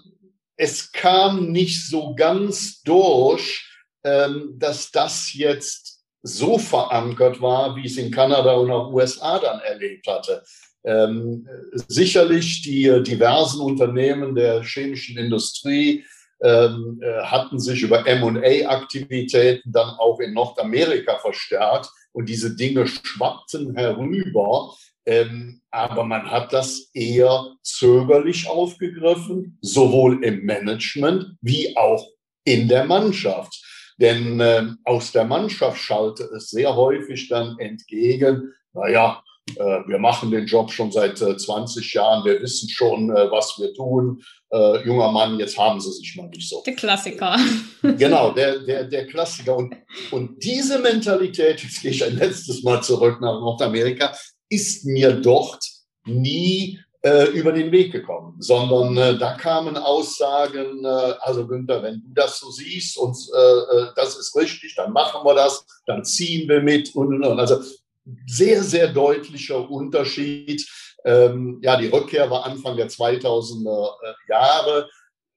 es 0.57 0.93
kam 0.93 1.51
nicht 1.51 1.89
so 1.89 2.15
ganz 2.15 2.83
durch, 2.83 3.69
ähm, 4.05 4.55
dass 4.57 4.93
das 4.93 5.33
jetzt 5.35 6.05
so 6.23 6.59
verankert 6.59 7.41
war, 7.41 7.77
wie 7.77 7.87
es 7.87 7.97
in 7.97 8.11
Kanada 8.11 8.55
und 8.55 8.71
auch 8.71 8.93
USA 8.93 9.39
dann 9.39 9.61
erlebt 9.61 10.07
hatte. 10.07 10.45
Ähm, 10.87 11.49
sicherlich 11.89 12.63
die 12.63 13.03
diversen 13.03 13.61
Unternehmen 13.61 14.35
der 14.37 14.63
chemischen 14.63 15.19
Industrie 15.19 16.05
ähm, 16.43 17.01
äh, 17.03 17.23
hatten 17.23 17.59
sich 17.59 17.83
über 17.83 18.03
MA-Aktivitäten 18.03 19.73
dann 19.73 19.89
auch 19.99 20.21
in 20.21 20.33
Nordamerika 20.35 21.19
verstärkt 21.19 21.91
und 22.13 22.29
diese 22.29 22.55
Dinge 22.55 22.87
schwappten 22.87 23.75
herüber. 23.75 24.75
Ähm, 25.07 25.61
aber 25.71 26.05
man 26.05 26.31
hat 26.31 26.53
das 26.53 26.91
eher 26.93 27.47
zögerlich 27.63 28.49
aufgegriffen, 28.49 29.59
sowohl 29.61 30.23
im 30.25 30.45
Management 30.45 31.37
wie 31.41 31.77
auch 31.77 32.07
in 32.45 32.69
der 32.69 32.85
Mannschaft. 32.85 33.63
Denn 33.99 34.41
äh, 34.41 34.67
aus 34.85 35.13
der 35.13 35.25
Mannschaft 35.25 35.79
schalte 35.79 36.25
es 36.37 36.51
sehr 36.51 36.77
häufig 36.77 37.29
dann 37.29 37.59
entgegen, 37.59 38.53
naja, 38.73 39.23
wir 39.55 39.99
machen 39.99 40.33
den 40.33 40.47
Job 40.47 40.73
schon 40.73 40.91
seit 40.91 41.19
20 41.19 41.95
äh, 41.95 41.99
Jahren, 41.99 42.25
wir 42.25 42.43
wissen 42.43 42.69
schon, 42.69 43.11
äh, 43.11 43.31
was 43.31 43.57
wir 43.59 43.73
tun. 43.75 44.23
junger 44.85 45.13
Mann, 45.13 45.39
jetzt 45.39 45.57
haben 45.57 45.81
sie 45.81 45.93
sich 45.93 46.17
mal 46.17 46.29
nicht 46.29 46.49
so. 46.49 46.63
Der 46.67 46.75
Klassiker. 46.75 47.37
Genau, 47.83 48.33
der, 48.33 48.59
der, 48.61 48.85
der 48.85 49.07
Klassiker. 49.07 49.57
Und, 49.57 49.75
und 50.11 50.43
diese 50.43 50.81
Mentalität, 50.81 51.63
jetzt 51.63 51.81
gehe 51.81 51.93
ich 51.93 52.05
ein 52.05 52.17
letztes 52.17 52.65
Mal 52.65 52.83
zurück 52.83 53.21
nach 53.21 53.39
Nordamerika, 53.39 54.13
ist 54.49 54.85
mir 54.85 55.13
dort 55.13 55.65
nie 56.05 56.81
äh, 57.07 57.31
über 57.31 57.53
den 57.53 57.71
Weg 57.71 57.93
gekommen, 57.93 58.35
sondern 58.41 58.97
äh, 58.97 59.17
da 59.17 59.35
kamen 59.35 59.77
Aussagen, 59.77 60.85
äh, 60.85 61.15
also 61.21 61.47
Günther, 61.47 61.81
wenn 61.81 62.01
du 62.01 62.09
das 62.15 62.41
so 62.41 62.51
siehst 62.51 62.99
und 62.99 63.17
das 63.95 64.17
ist 64.17 64.35
richtig, 64.35 64.75
dann 64.75 64.93
machen 64.93 65.25
wir 65.25 65.35
das, 65.35 65.65
dann 65.87 66.05
ziehen 66.05 66.49
wir 66.49 66.63
mit 66.63 66.95
und, 66.97 67.15
und, 67.15 67.25
und. 67.25 67.39
Also 67.39 67.61
sehr, 68.27 68.63
sehr 68.63 68.89
deutlicher 68.89 69.69
Unterschied. 69.69 70.67
Ähm, 71.05 71.61
ja, 71.63 71.77
die 71.77 71.89
Rückkehr 71.89 72.31
war 72.31 72.47
Anfang 72.47 72.77
der 72.77 72.89
2000er 72.89 73.89
äh, 74.03 74.15
Jahre. 74.29 74.89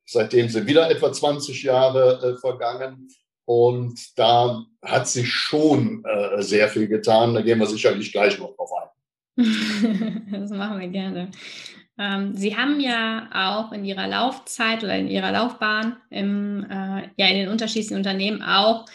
Seitdem 0.05 0.49
sind 0.49 0.67
wieder 0.67 0.89
etwa 0.89 1.11
20 1.11 1.63
Jahre 1.63 2.35
äh, 2.35 2.39
vergangen. 2.39 3.09
Und 3.45 4.17
da 4.17 4.63
hat 4.83 5.07
sich 5.07 5.31
schon 5.31 6.03
äh, 6.05 6.41
sehr 6.41 6.69
viel 6.69 6.87
getan. 6.87 7.33
Da 7.33 7.41
gehen 7.41 7.59
wir 7.59 7.67
sicherlich 7.67 8.11
gleich 8.11 8.37
noch 8.39 8.55
drauf 8.55 8.69
ein. 8.73 10.27
das 10.31 10.51
machen 10.51 10.79
wir 10.79 10.87
gerne. 10.87 11.31
Ähm, 11.97 12.35
Sie 12.35 12.55
haben 12.55 12.79
ja 12.79 13.29
auch 13.33 13.71
in 13.71 13.85
Ihrer 13.85 14.07
Laufzeit 14.07 14.83
oder 14.83 14.95
in 14.95 15.07
Ihrer 15.07 15.31
Laufbahn 15.31 15.97
im, 16.09 16.63
äh, 16.69 17.09
ja, 17.17 17.27
in 17.27 17.37
den 17.37 17.49
unterschiedlichen 17.49 17.97
Unternehmen 17.97 18.41
auch 18.41 18.85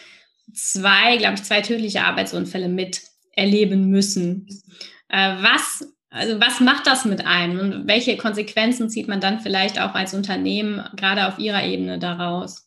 zwei, 0.53 1.17
glaube 1.17 1.35
ich, 1.35 1.43
zwei 1.43 1.61
tödliche 1.61 2.03
Arbeitsunfälle 2.03 2.67
mit 2.67 3.01
erleben 3.35 3.89
müssen. 3.89 4.47
Äh, 5.09 5.35
was, 5.41 5.87
also 6.09 6.39
was 6.39 6.59
macht 6.59 6.87
das 6.87 7.05
mit 7.05 7.25
einem 7.25 7.59
und 7.59 7.87
welche 7.87 8.17
Konsequenzen 8.17 8.89
zieht 8.89 9.07
man 9.07 9.21
dann 9.21 9.39
vielleicht 9.39 9.79
auch 9.79 9.93
als 9.93 10.13
Unternehmen 10.13 10.83
gerade 10.95 11.27
auf 11.27 11.39
Ihrer 11.39 11.63
Ebene 11.63 11.99
daraus? 11.99 12.65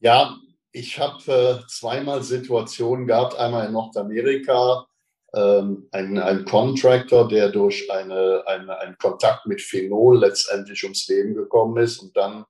Ja, 0.00 0.36
ich 0.72 0.98
habe 0.98 1.32
äh, 1.32 1.66
zweimal 1.68 2.22
Situationen 2.22 3.06
gehabt, 3.06 3.38
einmal 3.38 3.66
in 3.66 3.72
Nordamerika, 3.72 4.86
ähm, 5.34 5.88
ein, 5.92 6.18
ein 6.18 6.44
Contractor, 6.44 7.28
der 7.28 7.48
durch 7.50 7.90
eine, 7.90 8.42
eine, 8.46 8.78
einen 8.78 8.98
Kontakt 8.98 9.46
mit 9.46 9.60
Phenol 9.60 10.18
letztendlich 10.18 10.82
ums 10.82 11.06
Leben 11.08 11.34
gekommen 11.34 11.82
ist 11.82 11.98
und 11.98 12.16
dann 12.16 12.44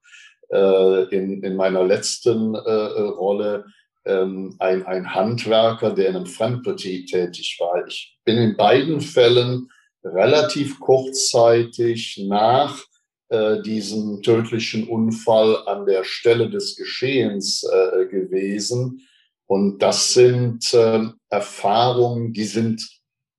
äh, 0.51 1.05
in, 1.15 1.43
in 1.43 1.57
meiner 1.57 1.85
letzten 1.85 2.55
äh, 2.55 2.59
Rolle 2.59 3.67
ähm, 4.05 4.55
ein, 4.59 4.85
ein 4.87 5.15
Handwerker, 5.15 5.93
der 5.93 6.09
in 6.09 6.17
einem 6.17 6.27
Fremdbetrieb 6.27 7.07
tätig 7.07 7.57
war. 7.61 7.87
Ich 7.87 8.19
bin 8.25 8.39
in 8.39 8.57
beiden 8.57 9.01
Fällen 9.01 9.71
relativ 10.05 10.81
kurzzeitig 10.81 12.25
nach 12.27 12.83
äh, 13.29 13.63
diesem 13.63 14.23
tödlichen 14.23 14.89
Unfall 14.89 15.67
an 15.67 15.87
der 15.87 16.05
Stelle 16.05 16.51
des 16.51 16.77
Geschehens 16.77 17.63
äh, 17.63 18.07
gewesen. 18.07 19.07
Und 19.47 19.79
das 19.79 20.15
sind 20.15 20.73
äh, 20.75 21.07
Erfahrungen, 21.29 22.33
die 22.33 22.45
sind 22.45 22.87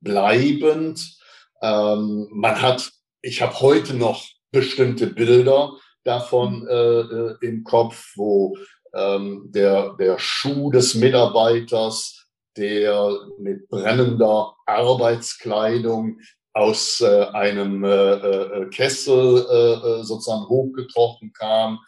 bleibend. 0.02 1.18
Ähm, 1.62 2.28
man 2.32 2.62
hat, 2.62 2.92
ich 3.22 3.42
habe 3.42 3.60
heute 3.60 3.94
noch 3.94 4.26
bestimmte 4.52 5.08
Bilder 5.08 5.74
davon 6.04 6.68
äh, 6.68 7.00
äh 7.00 7.36
im 7.42 7.64
Kopf, 7.64 8.14
wo 8.16 8.58
ähm, 8.94 9.50
der, 9.52 9.96
der 10.00 10.20
Schuh 10.20 10.72
des 10.72 10.96
Mitarbeiters, 10.96 12.26
der 12.58 13.18
mit 13.40 13.68
brennender 13.68 14.54
Arbeitskleidung 14.66 16.20
aus 16.54 17.02
äh, 17.02 17.26
einem 17.34 17.84
äh, 17.84 17.90
äh, 17.90 18.70
Kessel 18.70 19.46
äh, 19.50 20.02
äh, 20.02 20.04
sozusagen 20.04 20.48
hochgekrochen 20.48 21.34
kam 21.34 21.80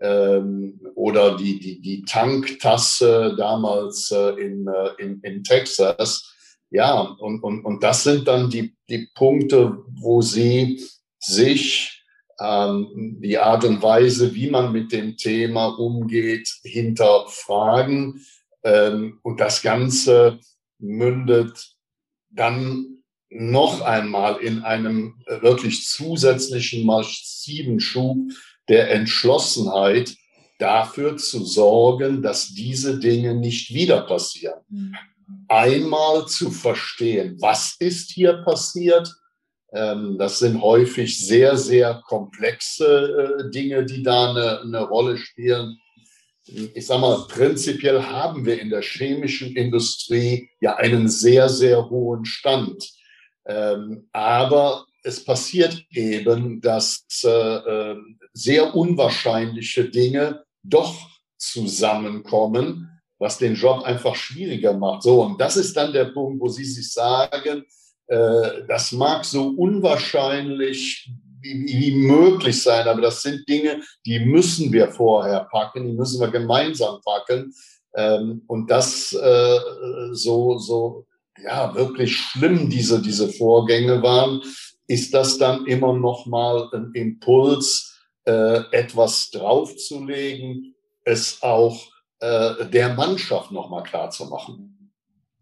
ähm, 0.00 0.80
oder 0.94 1.36
die, 1.36 1.58
die, 1.58 1.80
die 1.80 2.04
Tanktasse 2.04 3.34
damals 3.36 4.12
äh, 4.12 4.30
in, 4.40 4.66
in, 4.98 5.20
in 5.22 5.42
Texas. 5.42 6.28
Ja, 6.70 7.00
und, 7.00 7.42
und, 7.42 7.64
und 7.64 7.82
das 7.82 8.04
sind 8.04 8.28
dann 8.28 8.48
die, 8.48 8.76
die 8.88 9.08
Punkte, 9.14 9.78
wo 10.00 10.22
sie 10.22 10.80
sich 11.18 12.01
ähm, 12.42 13.18
die 13.20 13.38
Art 13.38 13.64
und 13.64 13.82
Weise, 13.82 14.34
wie 14.34 14.50
man 14.50 14.72
mit 14.72 14.92
dem 14.92 15.16
Thema 15.16 15.66
umgeht, 15.66 16.48
hinterfragen. 16.62 18.24
Ähm, 18.64 19.18
und 19.22 19.40
das 19.40 19.62
Ganze 19.62 20.40
mündet 20.78 21.76
dann 22.30 23.02
noch 23.30 23.80
einmal 23.80 24.36
in 24.40 24.62
einem 24.62 25.14
wirklich 25.40 25.86
zusätzlichen 25.86 26.84
massiven 26.84 27.80
Schub 27.80 28.18
der 28.68 28.90
Entschlossenheit, 28.90 30.14
dafür 30.58 31.16
zu 31.16 31.44
sorgen, 31.44 32.22
dass 32.22 32.54
diese 32.54 32.98
Dinge 32.98 33.34
nicht 33.34 33.74
wieder 33.74 34.02
passieren. 34.02 34.60
Mhm. 34.68 34.94
Einmal 35.48 36.26
zu 36.26 36.50
verstehen, 36.50 37.36
was 37.40 37.76
ist 37.80 38.12
hier 38.12 38.42
passiert, 38.44 39.12
das 39.72 40.38
sind 40.38 40.60
häufig 40.60 41.18
sehr, 41.18 41.56
sehr 41.56 42.02
komplexe 42.06 43.38
äh, 43.40 43.50
Dinge, 43.50 43.86
die 43.86 44.02
da 44.02 44.30
eine, 44.30 44.60
eine 44.60 44.82
Rolle 44.82 45.16
spielen. 45.16 45.78
ich 46.44 46.86
sage 46.86 47.00
mal, 47.00 47.26
prinzipiell 47.28 48.02
haben 48.02 48.44
wir 48.44 48.60
in 48.60 48.68
der 48.68 48.82
chemischen 48.82 49.56
Industrie 49.56 50.50
ja 50.60 50.76
einen 50.76 51.08
sehr, 51.08 51.48
sehr 51.48 51.88
hohen 51.88 52.24
Stand. 52.26 52.86
Ähm, 53.46 54.08
aber 54.12 54.84
es 55.02 55.24
passiert 55.24 55.84
eben, 55.90 56.60
dass 56.60 57.06
äh, 57.24 57.28
äh, 57.28 57.96
sehr 58.34 58.74
unwahrscheinliche 58.74 59.88
Dinge 59.88 60.44
doch 60.62 60.94
zusammenkommen, 61.38 63.00
was 63.18 63.38
den 63.38 63.54
Job 63.54 63.84
einfach 63.84 64.14
schwieriger 64.14 64.74
macht. 64.74 65.02
So, 65.02 65.22
und 65.22 65.40
das 65.40 65.56
ist 65.56 65.76
dann 65.76 65.92
der 65.92 66.06
Punkt, 66.06 66.40
wo 66.40 66.48
Sie 66.48 66.64
sich 66.64 66.92
sagen, 66.92 67.64
das 68.68 68.92
mag 68.92 69.24
so 69.24 69.48
unwahrscheinlich 69.48 71.10
wie, 71.42 71.66
wie 71.66 71.92
möglich 71.92 72.62
sein, 72.62 72.86
aber 72.86 73.00
das 73.00 73.22
sind 73.22 73.48
Dinge, 73.48 73.82
die 74.06 74.20
müssen 74.20 74.72
wir 74.72 74.88
vorher 74.88 75.48
packen, 75.50 75.86
die 75.86 75.92
müssen 75.92 76.20
wir 76.20 76.28
gemeinsam 76.28 77.00
packen. 77.04 77.54
Ähm, 77.94 78.42
und 78.46 78.70
das 78.70 79.12
äh, 79.12 79.58
so, 80.12 80.58
so, 80.58 81.06
ja, 81.42 81.74
wirklich 81.74 82.16
schlimm, 82.16 82.70
diese, 82.70 83.02
diese 83.02 83.28
Vorgänge 83.28 84.02
waren, 84.02 84.42
ist 84.86 85.12
das 85.14 85.38
dann 85.38 85.66
immer 85.66 85.92
noch 85.92 86.26
mal 86.26 86.68
ein 86.72 86.92
Impuls, 86.94 88.00
äh, 88.24 88.60
etwas 88.70 89.30
draufzulegen, 89.30 90.74
es 91.04 91.42
auch 91.42 91.88
äh, 92.20 92.66
der 92.66 92.94
Mannschaft 92.94 93.50
noch 93.50 93.68
mal 93.68 93.82
klar 93.82 94.10
zu 94.10 94.26
machen. 94.26 94.71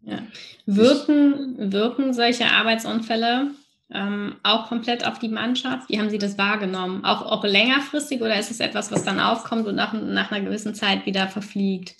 Ja. 0.03 0.19
Wirken, 0.65 1.71
wirken 1.71 2.13
solche 2.13 2.45
Arbeitsunfälle 2.45 3.51
ähm, 3.93 4.35
auch 4.43 4.67
komplett 4.67 5.05
auf 5.05 5.19
die 5.19 5.29
Mannschaft? 5.29 5.89
Wie 5.89 5.99
haben 5.99 6.09
Sie 6.09 6.17
das 6.17 6.37
wahrgenommen? 6.37 7.03
Auch, 7.03 7.23
auch 7.23 7.43
längerfristig 7.43 8.21
oder 8.21 8.39
ist 8.39 8.51
es 8.51 8.59
etwas, 8.59 8.91
was 8.91 9.03
dann 9.03 9.19
aufkommt 9.19 9.67
und 9.67 9.75
nach, 9.75 9.93
nach 9.93 10.31
einer 10.31 10.45
gewissen 10.45 10.73
Zeit 10.73 11.05
wieder 11.05 11.27
verfliegt? 11.27 11.95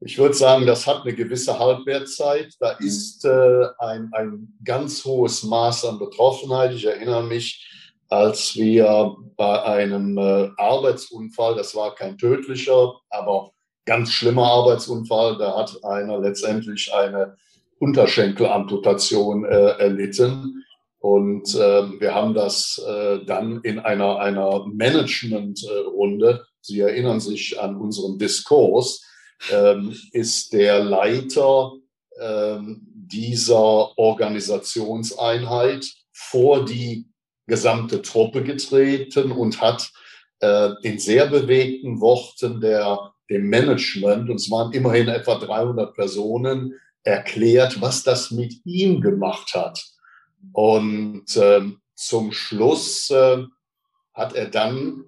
Ich 0.00 0.18
würde 0.18 0.34
sagen, 0.34 0.66
das 0.66 0.86
hat 0.86 1.02
eine 1.02 1.14
gewisse 1.14 1.58
Halbwertzeit. 1.58 2.54
Da 2.60 2.76
mhm. 2.78 2.86
ist 2.86 3.24
äh, 3.24 3.66
ein, 3.78 4.10
ein 4.12 4.58
ganz 4.64 5.04
hohes 5.04 5.42
Maß 5.42 5.86
an 5.86 5.98
Betroffenheit. 5.98 6.72
Ich 6.72 6.84
erinnere 6.84 7.24
mich, 7.24 7.66
als 8.08 8.54
wir 8.56 9.16
bei 9.36 9.62
einem 9.62 10.16
äh, 10.18 10.50
Arbeitsunfall, 10.56 11.56
das 11.56 11.74
war 11.74 11.94
kein 11.94 12.16
tödlicher, 12.16 12.94
aber 13.10 13.52
ganz 13.88 14.12
schlimmer 14.12 14.44
Arbeitsunfall, 14.44 15.38
da 15.38 15.56
hat 15.56 15.82
einer 15.82 16.20
letztendlich 16.20 16.92
eine 16.92 17.38
Unterschenkelamputation 17.78 19.46
äh, 19.46 19.70
erlitten. 19.78 20.62
Und 20.98 21.54
äh, 21.54 22.00
wir 22.00 22.14
haben 22.14 22.34
das 22.34 22.84
äh, 22.86 23.24
dann 23.24 23.62
in 23.62 23.78
einer, 23.78 24.18
einer 24.18 24.66
Management-Runde, 24.66 26.44
Sie 26.60 26.80
erinnern 26.80 27.18
sich 27.18 27.58
an 27.58 27.76
unseren 27.76 28.18
Diskurs, 28.18 29.02
ähm, 29.50 29.96
ist 30.12 30.52
der 30.52 30.84
Leiter 30.84 31.72
ähm, 32.20 32.86
dieser 32.92 33.96
Organisationseinheit 33.96 35.86
vor 36.12 36.66
die 36.66 37.06
gesamte 37.46 38.02
Truppe 38.02 38.42
getreten 38.42 39.32
und 39.32 39.62
hat 39.62 39.90
äh, 40.40 40.72
in 40.82 40.98
sehr 40.98 41.28
bewegten 41.28 42.02
Worten 42.02 42.60
der, 42.60 43.14
dem 43.30 43.48
Management, 43.48 44.30
und 44.30 44.36
es 44.36 44.50
waren 44.50 44.72
immerhin 44.72 45.08
etwa 45.08 45.34
300 45.36 45.94
Personen, 45.94 46.74
erklärt, 47.02 47.80
was 47.80 48.02
das 48.02 48.30
mit 48.30 48.54
ihm 48.64 49.00
gemacht 49.00 49.54
hat. 49.54 49.84
Und 50.52 51.36
äh, 51.36 51.62
zum 51.94 52.32
Schluss 52.32 53.10
äh, 53.10 53.44
hat 54.14 54.34
er 54.34 54.48
dann 54.48 55.04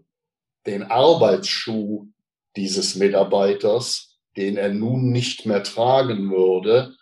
den 0.67 0.83
Arbeitsschuh 0.83 2.09
dieses 2.57 2.95
Mitarbeiters, 2.97 4.19
den 4.37 4.57
er 4.57 4.71
nun 4.71 5.11
nicht 5.11 5.47
mehr 5.47 5.63
tragen 5.63 6.31
würde, 6.31 6.95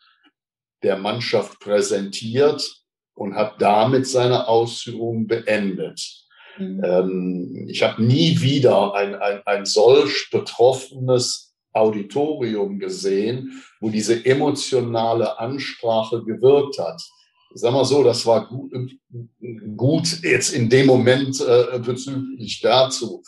der 0.82 0.96
Mannschaft 0.96 1.58
präsentiert 1.60 2.82
und 3.14 3.34
hat 3.34 3.60
damit 3.60 4.06
seine 4.06 4.46
Ausführungen 4.46 5.26
beendet. 5.26 6.27
Mhm. 6.58 6.82
Ähm, 6.84 7.66
ich 7.68 7.82
habe 7.82 8.02
nie 8.02 8.40
wieder 8.40 8.94
ein, 8.94 9.14
ein, 9.14 9.40
ein 9.46 9.64
solch 9.66 10.28
betroffenes 10.30 11.54
Auditorium 11.72 12.78
gesehen, 12.78 13.62
wo 13.80 13.90
diese 13.90 14.24
emotionale 14.24 15.38
Ansprache 15.38 16.24
gewirkt 16.24 16.78
hat 16.78 17.00
sag 17.54 17.72
mal 17.72 17.84
so, 17.84 18.02
das 18.02 18.24
war 18.26 18.48
gut, 18.48 18.72
gut 19.76 20.22
jetzt 20.22 20.50
in 20.50 20.68
dem 20.68 20.86
Moment 20.86 21.40
äh, 21.40 21.78
bezüglich 21.78 22.60
dazu. 22.60 23.22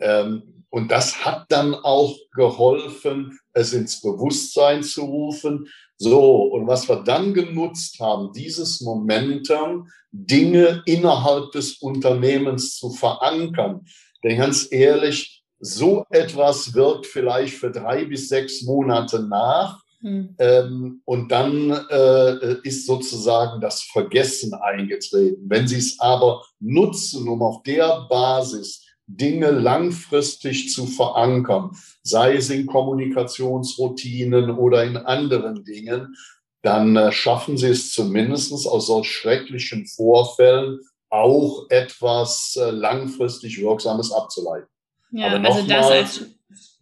Ähm, 0.00 0.53
und 0.74 0.90
das 0.90 1.24
hat 1.24 1.44
dann 1.50 1.72
auch 1.72 2.16
geholfen, 2.34 3.38
es 3.52 3.72
ins 3.72 4.00
Bewusstsein 4.00 4.82
zu 4.82 5.02
rufen. 5.02 5.68
So, 5.98 6.46
und 6.46 6.66
was 6.66 6.88
wir 6.88 6.96
dann 6.96 7.32
genutzt 7.32 8.00
haben, 8.00 8.32
dieses 8.32 8.80
Momentum, 8.80 9.86
Dinge 10.10 10.82
innerhalb 10.84 11.52
des 11.52 11.74
Unternehmens 11.74 12.76
zu 12.76 12.90
verankern. 12.90 13.84
Denn 14.24 14.38
ganz 14.38 14.66
ehrlich, 14.68 15.44
so 15.60 16.06
etwas 16.10 16.74
wirkt 16.74 17.06
vielleicht 17.06 17.54
für 17.54 17.70
drei 17.70 18.04
bis 18.04 18.28
sechs 18.28 18.62
Monate 18.62 19.22
nach. 19.22 19.80
Hm. 20.00 20.34
Ähm, 20.40 21.02
und 21.04 21.30
dann 21.30 21.70
äh, 21.88 22.56
ist 22.64 22.86
sozusagen 22.86 23.60
das 23.60 23.82
Vergessen 23.82 24.54
eingetreten. 24.54 25.44
Wenn 25.46 25.68
Sie 25.68 25.78
es 25.78 26.00
aber 26.00 26.42
nutzen, 26.58 27.28
um 27.28 27.42
auf 27.42 27.62
der 27.62 28.08
Basis 28.10 28.83
Dinge 29.06 29.50
langfristig 29.50 30.72
zu 30.72 30.86
verankern, 30.86 31.76
sei 32.02 32.36
es 32.36 32.50
in 32.50 32.66
Kommunikationsroutinen 32.66 34.50
oder 34.50 34.84
in 34.84 34.96
anderen 34.96 35.64
Dingen, 35.64 36.16
dann 36.62 36.96
äh, 36.96 37.12
schaffen 37.12 37.58
Sie 37.58 37.68
es 37.68 37.92
zumindest 37.92 38.52
aus 38.66 38.86
solch 38.86 39.10
schrecklichen 39.10 39.86
Vorfällen 39.86 40.80
auch 41.10 41.66
etwas 41.68 42.56
äh, 42.56 42.70
langfristig 42.70 43.60
Wirksames 43.60 44.10
abzuleiten. 44.10 44.68
Ja, 45.10 45.26
Aber 45.26 45.48
also 45.48 45.60
nochmal, 45.60 46.06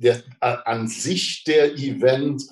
äh, 0.00 0.22
an 0.40 0.88
sich 0.88 1.44
der 1.44 1.74
Event 1.74 2.44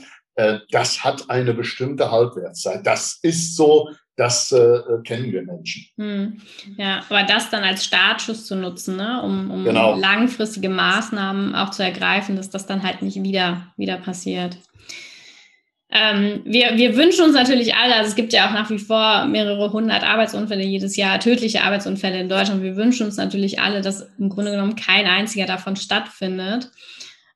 das 0.70 1.04
hat 1.04 1.28
eine 1.30 1.54
bestimmte 1.54 2.10
Halbwertszeit. 2.10 2.86
Das 2.86 3.18
ist 3.22 3.56
so, 3.56 3.90
das 4.16 4.52
äh, 4.52 4.80
kennen 5.04 5.32
wir 5.32 5.42
Menschen. 5.42 5.86
Hm. 5.96 6.40
Ja, 6.76 7.02
aber 7.08 7.22
das 7.22 7.50
dann 7.50 7.64
als 7.64 7.84
Startschuss 7.84 8.46
zu 8.46 8.54
nutzen, 8.54 8.96
ne? 8.96 9.22
um, 9.22 9.50
um 9.50 9.64
genau. 9.64 9.96
langfristige 9.96 10.68
Maßnahmen 10.68 11.54
auch 11.54 11.70
zu 11.70 11.82
ergreifen, 11.82 12.36
dass 12.36 12.50
das 12.50 12.66
dann 12.66 12.82
halt 12.82 13.02
nicht 13.02 13.22
wieder, 13.22 13.72
wieder 13.76 13.96
passiert. 13.96 14.58
Ähm, 15.92 16.42
wir, 16.44 16.76
wir 16.76 16.96
wünschen 16.96 17.24
uns 17.24 17.34
natürlich 17.34 17.74
alle, 17.74 17.96
also 17.96 18.10
es 18.10 18.14
gibt 18.14 18.32
ja 18.32 18.46
auch 18.46 18.52
nach 18.52 18.70
wie 18.70 18.78
vor 18.78 19.24
mehrere 19.24 19.72
hundert 19.72 20.04
Arbeitsunfälle 20.04 20.62
jedes 20.62 20.96
Jahr, 20.96 21.18
tödliche 21.18 21.62
Arbeitsunfälle 21.62 22.20
in 22.20 22.28
Deutschland. 22.28 22.62
Wir 22.62 22.76
wünschen 22.76 23.06
uns 23.06 23.16
natürlich 23.16 23.60
alle, 23.60 23.80
dass 23.80 24.08
im 24.18 24.28
Grunde 24.28 24.52
genommen 24.52 24.76
kein 24.76 25.06
einziger 25.06 25.46
davon 25.46 25.74
stattfindet. 25.74 26.70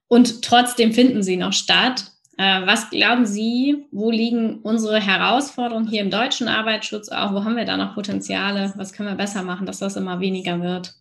Und 0.06 0.42
trotzdem 0.42 0.92
finden 0.92 1.22
sie 1.22 1.36
noch 1.36 1.52
statt. 1.52 2.04
Äh, 2.36 2.66
was 2.66 2.90
glauben 2.90 3.26
Sie, 3.26 3.86
wo 3.92 4.10
liegen 4.10 4.60
unsere 4.62 5.00
Herausforderungen 5.00 5.86
hier 5.86 6.02
im 6.02 6.10
deutschen 6.10 6.48
Arbeitsschutz 6.48 7.08
auch? 7.08 7.32
Wo 7.32 7.44
haben 7.44 7.56
wir 7.56 7.64
da 7.64 7.76
noch 7.76 7.94
Potenziale? 7.94 8.72
Was 8.76 8.92
können 8.92 9.08
wir 9.08 9.16
besser 9.16 9.42
machen, 9.42 9.66
dass 9.66 9.78
das 9.78 9.96
immer 9.96 10.18
weniger 10.20 10.60
wird? 10.60 10.94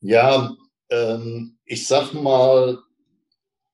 Ja, 0.00 0.54
ähm, 0.90 1.56
ich 1.64 1.86
sag 1.86 2.12
mal, 2.14 2.78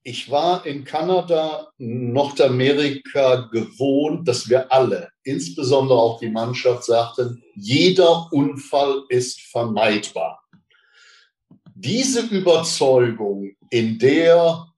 ich 0.02 0.30
war 0.30 0.64
in 0.64 0.84
Kanada, 0.84 1.68
Nordamerika 1.76 3.48
gewohnt, 3.52 4.26
dass 4.26 4.48
wir 4.48 4.72
alle, 4.72 5.10
insbesondere 5.24 5.98
auch 5.98 6.20
die 6.20 6.30
Mannschaft, 6.30 6.84
sagten, 6.84 7.42
jeder 7.54 8.32
Unfall 8.32 9.02
ist 9.10 9.42
vermeidbar. 9.42 10.42
Diese 11.74 12.20
Überzeugung, 12.22 13.54
in 13.70 13.98
der 13.98 14.69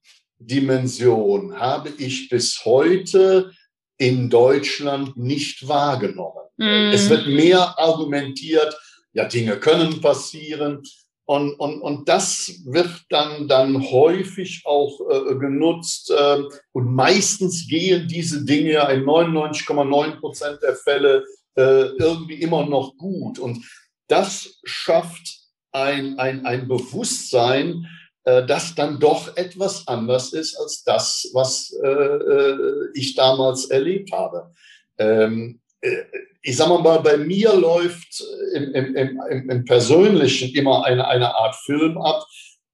Dimension 0.46 1.58
habe 1.58 1.90
ich 1.98 2.28
bis 2.28 2.64
heute 2.64 3.52
in 3.98 4.30
Deutschland 4.30 5.16
nicht 5.16 5.68
wahrgenommen. 5.68 6.42
Mm. 6.56 6.90
Es 6.92 7.08
wird 7.08 7.26
mehr 7.26 7.78
argumentiert, 7.78 8.76
ja, 9.12 9.24
Dinge 9.26 9.56
können 9.58 10.00
passieren. 10.00 10.82
Und, 11.24 11.54
und, 11.54 11.80
und 11.80 12.08
das 12.08 12.62
wird 12.64 12.90
dann, 13.08 13.46
dann 13.46 13.80
häufig 13.80 14.62
auch 14.64 14.98
äh, 15.08 15.34
genutzt. 15.36 16.10
Äh, 16.10 16.42
und 16.72 16.94
meistens 16.94 17.68
gehen 17.68 18.08
diese 18.08 18.44
Dinge 18.44 18.72
in 18.92 19.04
99,9 19.04 20.20
Prozent 20.20 20.58
der 20.62 20.74
Fälle 20.74 21.24
äh, 21.54 21.86
irgendwie 21.98 22.34
immer 22.34 22.66
noch 22.66 22.96
gut. 22.96 23.38
Und 23.38 23.64
das 24.08 24.60
schafft 24.64 25.38
ein, 25.70 26.18
ein, 26.18 26.44
ein 26.44 26.68
Bewusstsein, 26.68 27.86
äh, 28.24 28.44
das 28.46 28.74
dann 28.74 29.00
doch 29.00 29.36
etwas 29.36 29.86
anders 29.88 30.32
ist 30.32 30.56
als 30.56 30.84
das, 30.84 31.28
was 31.32 31.72
äh, 31.82 31.88
äh 31.88 32.88
ich 32.94 33.14
damals 33.14 33.66
erlebt 33.66 34.12
habe. 34.12 34.52
Ähm, 34.98 35.60
äh, 35.80 36.02
ich 36.42 36.56
sage 36.56 36.82
mal, 36.82 36.98
bei 36.98 37.16
mir 37.16 37.54
läuft 37.54 38.24
im, 38.54 38.74
im, 38.74 38.96
im, 38.96 39.50
im 39.50 39.64
Persönlichen 39.64 40.52
immer 40.54 40.84
eine, 40.84 41.06
eine 41.06 41.34
Art 41.34 41.54
Film 41.64 41.98
ab. 41.98 42.24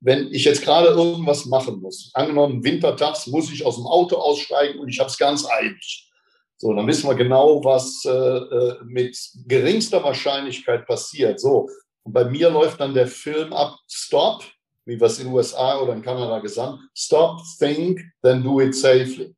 wenn 0.00 0.32
ich 0.32 0.44
jetzt 0.44 0.62
gerade 0.62 0.88
irgendwas 0.88 1.44
machen 1.46 1.80
muss, 1.80 2.10
angenommen 2.14 2.62
wintertags 2.62 3.26
muss 3.26 3.50
ich 3.52 3.66
aus 3.66 3.76
dem 3.76 3.86
Auto 3.86 4.16
aussteigen 4.16 4.78
und 4.78 4.88
ich 4.88 5.00
habe 5.00 5.10
es 5.10 5.18
ganz 5.18 5.44
eilig. 5.44 6.08
So, 6.56 6.72
dann 6.72 6.86
wissen 6.86 7.08
wir 7.08 7.14
genau, 7.14 7.64
was 7.64 8.04
äh, 8.04 8.84
mit 8.84 9.16
geringster 9.46 10.02
Wahrscheinlichkeit 10.02 10.86
passiert. 10.86 11.40
So, 11.40 11.68
und 12.04 12.12
bei 12.12 12.24
mir 12.24 12.50
läuft 12.50 12.80
dann 12.80 12.94
der 12.94 13.06
Film 13.06 13.52
ab, 13.52 13.76
Stop, 13.86 14.44
wie 14.88 14.98
wir 14.98 15.06
es 15.06 15.18
in 15.18 15.26
den 15.26 15.34
USA 15.34 15.78
oder 15.78 15.92
in 15.92 16.02
Kanada 16.02 16.38
gesagt 16.38 16.72
haben, 16.72 16.88
Stop, 16.94 17.42
think, 17.58 18.00
then 18.22 18.42
do 18.42 18.60
it 18.60 18.74
safely. 18.74 19.34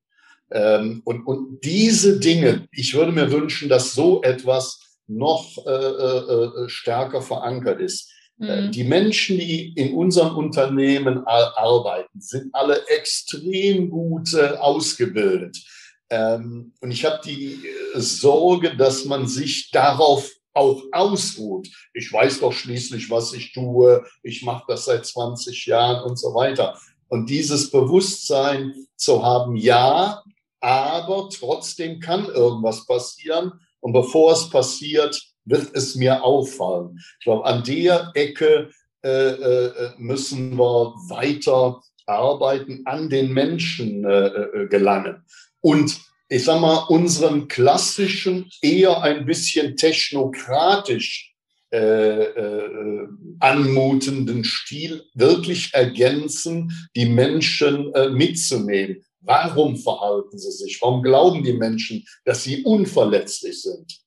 Ähm, 0.52 1.02
und, 1.04 1.26
und 1.26 1.60
diese 1.64 2.20
Dinge, 2.20 2.68
ich 2.72 2.94
würde 2.94 3.12
mir 3.12 3.30
wünschen, 3.30 3.68
dass 3.68 3.92
so 3.92 4.22
etwas 4.22 4.78
noch 5.06 5.58
äh, 5.66 5.70
äh, 5.70 6.64
äh 6.64 6.68
stärker 6.68 7.20
verankert 7.20 7.80
ist. 7.80 8.12
Äh, 8.40 8.62
mhm. 8.62 8.72
Die 8.72 8.84
Menschen, 8.84 9.38
die 9.38 9.72
in 9.74 9.94
unserem 9.94 10.36
Unternehmen 10.36 11.26
arbeiten, 11.26 12.20
sind 12.20 12.54
alle 12.54 12.86
extrem 12.86 13.90
gut 13.90 14.32
äh, 14.34 14.56
ausgebildet. 14.56 15.58
Ähm, 16.10 16.72
und 16.80 16.90
ich 16.90 17.04
habe 17.04 17.20
die 17.24 17.58
äh, 17.94 18.00
Sorge, 18.00 18.76
dass 18.76 19.04
man 19.04 19.26
sich 19.26 19.70
darauf 19.72 20.30
auch 20.54 20.82
ausruht. 20.92 21.68
Ich 21.94 22.12
weiß 22.12 22.40
doch 22.40 22.52
schließlich, 22.52 23.10
was 23.10 23.32
ich 23.32 23.52
tue. 23.52 24.04
Ich 24.22 24.42
mache 24.42 24.64
das 24.68 24.84
seit 24.86 25.06
20 25.06 25.66
Jahren 25.66 26.04
und 26.04 26.18
so 26.18 26.34
weiter. 26.34 26.78
Und 27.08 27.28
dieses 27.28 27.70
Bewusstsein 27.70 28.74
zu 28.96 29.24
haben, 29.24 29.56
ja, 29.56 30.22
aber 30.60 31.28
trotzdem 31.30 32.00
kann 32.00 32.26
irgendwas 32.26 32.86
passieren. 32.86 33.52
Und 33.80 33.92
bevor 33.92 34.32
es 34.32 34.50
passiert, 34.50 35.20
wird 35.44 35.74
es 35.74 35.94
mir 35.94 36.22
auffallen. 36.22 36.98
Ich 37.18 37.24
glaube, 37.24 37.46
an 37.46 37.64
der 37.64 38.10
Ecke 38.14 38.70
äh, 39.02 39.08
äh, 39.08 39.92
müssen 39.96 40.56
wir 40.56 40.94
weiter 41.08 41.80
arbeiten, 42.06 42.82
an 42.84 43.08
den 43.08 43.32
Menschen 43.32 44.04
äh, 44.04 44.26
äh, 44.26 44.68
gelangen. 44.68 45.24
Und 45.60 45.98
ich 46.30 46.44
sag 46.44 46.60
mal, 46.60 46.86
unseren 46.88 47.48
klassischen, 47.48 48.48
eher 48.62 49.02
ein 49.02 49.26
bisschen 49.26 49.76
technokratisch 49.76 51.34
äh, 51.72 52.22
äh, 52.24 53.08
anmutenden 53.40 54.44
Stil 54.44 55.04
wirklich 55.14 55.74
ergänzen, 55.74 56.72
die 56.94 57.06
Menschen 57.06 57.92
äh, 57.94 58.10
mitzunehmen. 58.10 59.04
Warum 59.20 59.76
verhalten 59.76 60.38
sie 60.38 60.52
sich? 60.52 60.80
Warum 60.80 61.02
glauben 61.02 61.42
die 61.42 61.52
Menschen, 61.52 62.04
dass 62.24 62.44
sie 62.44 62.62
unverletzlich 62.62 63.60
sind? 63.62 64.00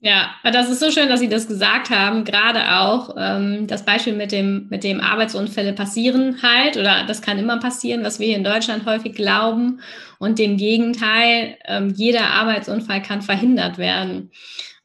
Ja, 0.00 0.34
das 0.44 0.68
ist 0.68 0.80
so 0.80 0.90
schön, 0.90 1.08
dass 1.08 1.20
Sie 1.20 1.28
das 1.28 1.48
gesagt 1.48 1.88
haben. 1.88 2.24
Gerade 2.24 2.76
auch 2.76 3.16
ähm, 3.18 3.66
das 3.66 3.84
Beispiel 3.84 4.12
mit 4.12 4.30
dem, 4.30 4.66
mit 4.68 4.84
dem 4.84 5.00
Arbeitsunfälle 5.00 5.72
passieren 5.72 6.42
halt 6.42 6.76
oder 6.76 7.04
das 7.06 7.22
kann 7.22 7.38
immer 7.38 7.58
passieren, 7.58 8.04
was 8.04 8.20
wir 8.20 8.26
hier 8.26 8.36
in 8.36 8.44
Deutschland 8.44 8.84
häufig 8.84 9.14
glauben. 9.14 9.80
Und 10.18 10.38
dem 10.38 10.58
Gegenteil, 10.58 11.56
ähm, 11.64 11.94
jeder 11.96 12.28
Arbeitsunfall 12.30 13.02
kann 13.02 13.22
verhindert 13.22 13.78
werden. 13.78 14.30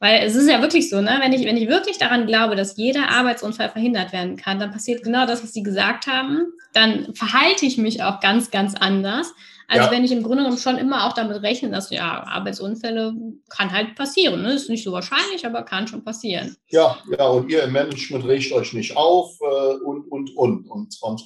Weil 0.00 0.22
es 0.24 0.34
ist 0.34 0.48
ja 0.48 0.60
wirklich 0.62 0.88
so, 0.88 1.00
ne? 1.00 1.18
wenn, 1.20 1.32
ich, 1.32 1.44
wenn 1.44 1.56
ich 1.56 1.68
wirklich 1.68 1.98
daran 1.98 2.26
glaube, 2.26 2.56
dass 2.56 2.76
jeder 2.76 3.08
Arbeitsunfall 3.10 3.68
verhindert 3.68 4.12
werden 4.12 4.36
kann, 4.36 4.58
dann 4.58 4.72
passiert 4.72 5.04
genau 5.04 5.26
das, 5.26 5.42
was 5.42 5.52
Sie 5.52 5.62
gesagt 5.62 6.06
haben. 6.06 6.46
Dann 6.72 7.14
verhalte 7.14 7.66
ich 7.66 7.76
mich 7.78 8.02
auch 8.02 8.20
ganz, 8.20 8.50
ganz 8.50 8.74
anders 8.74 9.32
also 9.72 9.86
ja. 9.86 9.90
wenn 9.90 10.04
ich 10.04 10.12
im 10.12 10.22
Grunde 10.22 10.42
genommen 10.42 10.58
schon 10.58 10.76
immer 10.76 11.06
auch 11.06 11.14
damit 11.14 11.42
rechne, 11.42 11.70
dass 11.70 11.88
ja, 11.88 12.24
Arbeitsunfälle 12.24 13.14
kann 13.48 13.72
halt 13.72 13.94
passieren. 13.94 14.42
Ne? 14.42 14.52
Ist 14.52 14.68
nicht 14.68 14.84
so 14.84 14.92
wahrscheinlich, 14.92 15.46
aber 15.46 15.62
kann 15.62 15.88
schon 15.88 16.04
passieren. 16.04 16.54
Ja, 16.68 16.98
ja, 17.18 17.26
und 17.28 17.50
ihr 17.50 17.62
im 17.62 17.72
Management 17.72 18.26
regt 18.26 18.52
euch 18.52 18.74
nicht 18.74 18.94
auf 18.98 19.38
äh, 19.40 19.74
und, 19.84 20.04
und, 20.12 20.36
und, 20.36 20.68
und, 20.68 20.98
und. 21.00 21.22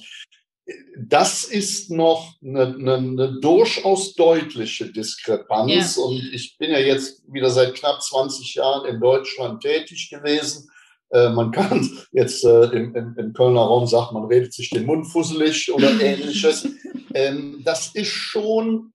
Das 0.97 1.43
ist 1.43 1.91
noch 1.91 2.35
eine, 2.41 2.67
eine, 2.67 2.95
eine 2.95 3.39
durchaus 3.41 4.15
deutliche 4.15 4.91
Diskrepanz. 4.93 5.97
Ja. 5.97 6.03
Und 6.03 6.23
ich 6.33 6.57
bin 6.57 6.71
ja 6.71 6.79
jetzt 6.79 7.21
wieder 7.29 7.49
seit 7.49 7.75
knapp 7.75 8.01
20 8.01 8.55
Jahren 8.55 8.85
in 8.85 9.01
Deutschland 9.01 9.61
tätig 9.61 10.09
gewesen. 10.09 10.69
Äh, 11.09 11.29
man 11.29 11.51
kann 11.51 11.89
jetzt 12.13 12.45
äh, 12.45 12.65
im, 12.67 12.95
im, 12.95 13.15
im, 13.17 13.33
Kölner 13.33 13.61
Raum 13.61 13.87
sagt, 13.87 14.13
man 14.13 14.25
redet 14.25 14.53
sich 14.53 14.69
den 14.69 14.85
Mund 14.85 15.07
fusselig 15.07 15.69
oder 15.73 15.89
ähnliches. 16.01 16.67
Ähm, 17.13 17.61
das 17.63 17.95
ist 17.95 18.11
schon 18.11 18.93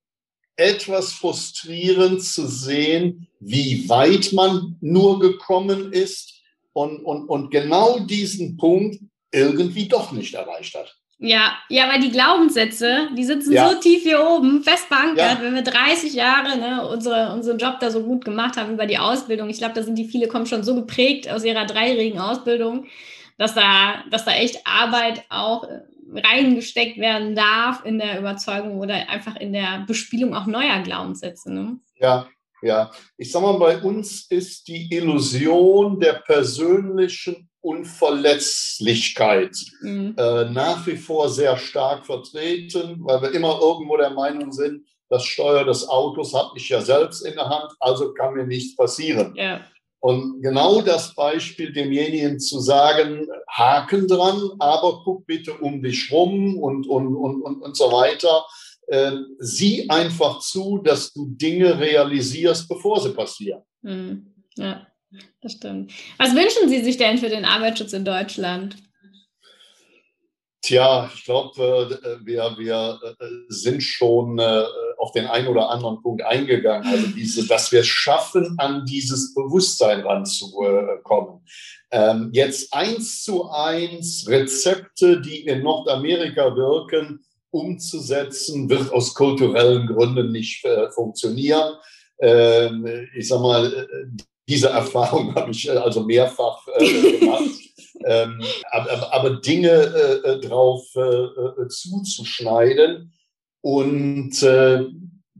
etwas 0.57 1.13
frustrierend 1.13 2.23
zu 2.23 2.47
sehen, 2.47 3.29
wie 3.41 3.89
weit 3.89 4.33
man 4.33 4.77
nur 4.81 5.19
gekommen 5.19 5.93
ist 5.93 6.41
und, 6.73 7.05
und, 7.05 7.29
und 7.29 7.51
genau 7.51 7.99
diesen 8.01 8.57
Punkt 8.57 8.99
irgendwie 9.31 9.89
doch 9.89 10.13
nicht 10.13 10.35
erreicht 10.35 10.75
hat. 10.75 10.95
Ja, 11.25 11.57
ja, 11.69 11.89
weil 11.89 12.01
die 12.01 12.11
Glaubenssätze, 12.11 13.09
die 13.17 13.23
sitzen 13.23 13.53
ja. 13.53 13.69
so 13.69 13.79
tief 13.79 14.03
hier 14.03 14.27
oben, 14.27 14.65
fest 14.65 14.87
verankert, 14.87 15.39
ja. 15.39 15.41
wenn 15.41 15.55
wir 15.55 15.63
30 15.63 16.15
Jahre 16.15 16.59
ne, 16.59 16.89
unsere, 16.89 17.33
unseren 17.33 17.59
Job 17.59 17.77
da 17.79 17.93
so 17.93 18.03
gut 18.03 18.25
gemacht 18.25 18.57
haben 18.57 18.73
über 18.73 18.87
die 18.87 18.99
Ausbildung. 18.99 19.49
Ich 19.49 19.59
glaube, 19.59 19.75
da 19.75 19.85
sind 19.85 19.97
die 19.97 20.07
viele 20.09 20.27
kommen 20.27 20.47
schon 20.47 20.65
so 20.65 20.75
geprägt 20.75 21.31
aus 21.31 21.45
ihrer 21.45 21.65
dreijährigen 21.65 22.19
Ausbildung, 22.19 22.87
dass 23.39 23.55
da, 23.55 24.03
dass 24.11 24.25
da 24.25 24.33
echt 24.33 24.67
Arbeit 24.67 25.23
auch 25.29 25.69
reingesteckt 26.15 26.99
werden 26.99 27.35
darf 27.35 27.85
in 27.85 27.99
der 27.99 28.19
Überzeugung 28.19 28.79
oder 28.79 29.09
einfach 29.09 29.37
in 29.37 29.53
der 29.53 29.85
Bespielung 29.87 30.35
auch 30.35 30.47
neuer 30.47 30.81
Glaubenssätze. 30.83 31.53
Ne? 31.53 31.79
Ja, 31.97 32.29
ja. 32.63 32.91
Ich 33.17 33.33
sag 33.33 33.43
mal, 33.43 33.59
bei 33.59 33.79
uns 33.79 34.27
ist 34.31 34.69
die 34.69 34.93
Illusion 34.95 36.01
der 36.01 36.15
persönlichen 36.15 37.49
Unverletzlichkeit 37.61 39.57
mhm. 39.83 40.15
äh, 40.19 40.51
nach 40.51 40.87
wie 40.87 40.97
vor 40.97 41.29
sehr 41.29 41.57
stark 41.57 42.07
vertreten, 42.07 42.97
weil 43.01 43.23
wir 43.23 43.33
immer 43.33 43.61
irgendwo 43.61 43.97
der 43.97 44.11
Meinung 44.11 44.53
sind, 44.53 44.85
das 45.09 45.25
Steuer 45.25 45.65
des 45.65 45.89
Autos 45.89 46.35
habe 46.35 46.51
ich 46.57 46.69
ja 46.71 46.81
selbst 46.81 47.21
in 47.25 47.35
der 47.35 47.49
Hand, 47.49 47.71
also 47.81 48.15
kann 48.15 48.35
mir 48.35 48.47
nichts 48.47 48.75
passieren. 48.75 49.35
Ja. 49.37 49.61
Und 50.03 50.43
genau 50.43 50.83
das 50.83 51.15
Beispiel 51.15 51.73
demjenigen 51.73 52.41
zu 52.41 52.59
sagen, 52.61 53.29
Haken 53.49 54.09
dran, 54.09 54.51
aber 54.59 55.03
guck 55.05 55.27
bitte 55.27 55.55
um 55.55 55.83
dich 55.83 56.11
rum 56.11 56.59
und, 56.59 56.87
und, 56.89 57.15
und, 57.15 57.43
und, 57.43 57.63
und 57.63 57.77
so 57.77 57.93
weiter. 57.93 58.45
Äh, 58.89 59.13
sieh 59.39 59.89
einfach 59.89 60.41
zu, 60.41 60.79
dass 60.79 61.13
du 61.13 61.27
Dinge 61.27 61.79
realisierst, 61.79 62.69
bevor 62.69 63.01
sie 63.01 63.11
passieren. 63.11 63.63
Mhm. 63.83 64.27
Ja 64.57 64.87
das 65.41 65.53
stimmt. 65.53 65.93
Was 66.19 66.35
wünschen 66.35 66.69
Sie 66.69 66.83
sich 66.83 66.97
denn 66.97 67.19
für 67.19 67.29
den 67.29 67.45
Arbeitsschutz 67.45 67.93
in 67.93 68.05
Deutschland? 68.05 68.77
Tja, 70.63 71.11
ich 71.13 71.25
glaube, 71.25 71.99
äh, 72.03 72.25
wir, 72.25 72.55
wir 72.57 72.99
äh, 73.03 73.25
sind 73.49 73.83
schon 73.83 74.39
äh, 74.39 74.65
auf 75.03 75.13
den 75.13 75.27
einen 75.27 75.49
oder 75.49 75.69
anderen 75.69 76.01
Punkt 76.01 76.23
eingegangen. 76.23 76.87
Also 76.87 77.09
diese, 77.09 77.47
dass 77.47 77.73
wir 77.73 77.81
es 77.81 77.89
schaffen, 77.89 78.55
an 78.59 78.87
dieses 78.87 79.35
Bewusstsein 79.35 80.01
ranzukommen. 80.01 81.41
Ähm, 81.91 82.31
jetzt 82.33 82.73
eins 82.73 83.25
zu 83.25 83.51
eins 83.51 84.27
Rezepte, 84.29 85.21
die 85.21 85.41
in 85.41 85.63
Nordamerika 85.63 86.55
wirken, 86.55 87.25
umzusetzen, 87.51 88.71
wird 88.71 88.93
aus 88.93 89.13
kulturellen 89.13 89.89
Gründen 89.89 90.31
nicht 90.31 90.65
funktionieren. 90.95 91.75
Ähm, 92.21 93.09
ich 93.15 93.27
sag 93.27 93.41
mal, 93.41 93.89
diese 94.49 94.69
Erfahrung 94.69 95.35
habe 95.35 95.51
ich 95.51 95.69
äh, 95.69 95.73
also 95.73 96.05
mehrfach 96.05 96.67
äh, 96.77 97.19
gemacht. 97.19 97.43
ähm, 98.05 98.41
aber, 98.71 99.13
aber, 99.13 99.31
Dinge 99.41 99.71
äh, 99.71 100.29
äh 100.29 100.41
drauf 100.41 100.85
äh, 100.97 101.01
äh, 101.01 101.69
zuzuschneiden 101.69 103.13
und 103.63 104.43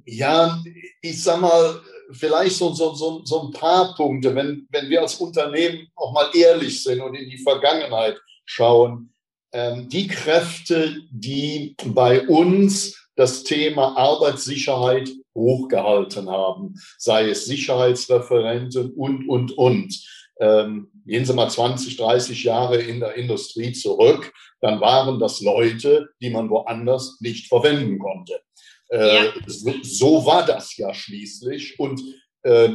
ja, 0.05 0.63
ich 1.01 1.23
sag 1.23 1.41
mal, 1.41 1.81
vielleicht 2.13 2.57
so, 2.57 2.73
so, 2.73 2.95
so, 2.95 3.23
so 3.25 3.43
ein 3.43 3.51
paar 3.53 3.95
Punkte, 3.95 4.35
wenn, 4.35 4.67
wenn 4.71 4.89
wir 4.89 5.03
als 5.03 5.17
Unternehmen 5.17 5.89
auch 5.95 6.13
mal 6.13 6.29
ehrlich 6.35 6.83
sind 6.83 7.01
und 7.01 7.15
in 7.15 7.29
die 7.29 7.39
Vergangenheit 7.39 8.19
schauen, 8.45 9.13
ähm, 9.53 9.89
die 9.89 10.07
Kräfte, 10.07 10.97
die 11.11 11.75
bei 11.87 12.27
uns 12.27 13.09
das 13.17 13.45
Thema 13.45 13.97
Arbeitssicherheit 13.97 15.11
hochgehalten 15.35 16.31
haben, 16.31 16.75
sei 16.99 17.31
es 17.31 17.47
Sicherheitsreferenten 17.47 18.91
und, 18.93 19.29
und, 19.29 19.57
und. 19.57 20.22
Ähm, 20.43 20.91
gehen 21.07 21.25
Sie 21.25 21.35
mal 21.35 21.49
20, 21.49 21.97
30 21.97 22.43
Jahre 22.43 22.79
in 22.79 22.99
der 22.99 23.15
Industrie 23.15 23.73
zurück, 23.73 24.33
dann 24.61 24.81
waren 24.81 25.21
das 25.21 25.41
Leute, 25.41 26.09
die 26.21 26.31
man 26.31 26.51
woanders 26.51 27.19
nicht 27.21 27.47
verwenden 27.47 28.01
konnte. 28.01 28.41
Äh, 28.89 29.27
ja. 29.27 29.33
so, 29.47 29.73
so, 29.83 30.27
war 30.27 30.45
das 30.45 30.77
ja 30.77 30.93
schließlich. 30.93 31.79
Und 31.79 32.03
äh, 32.43 32.71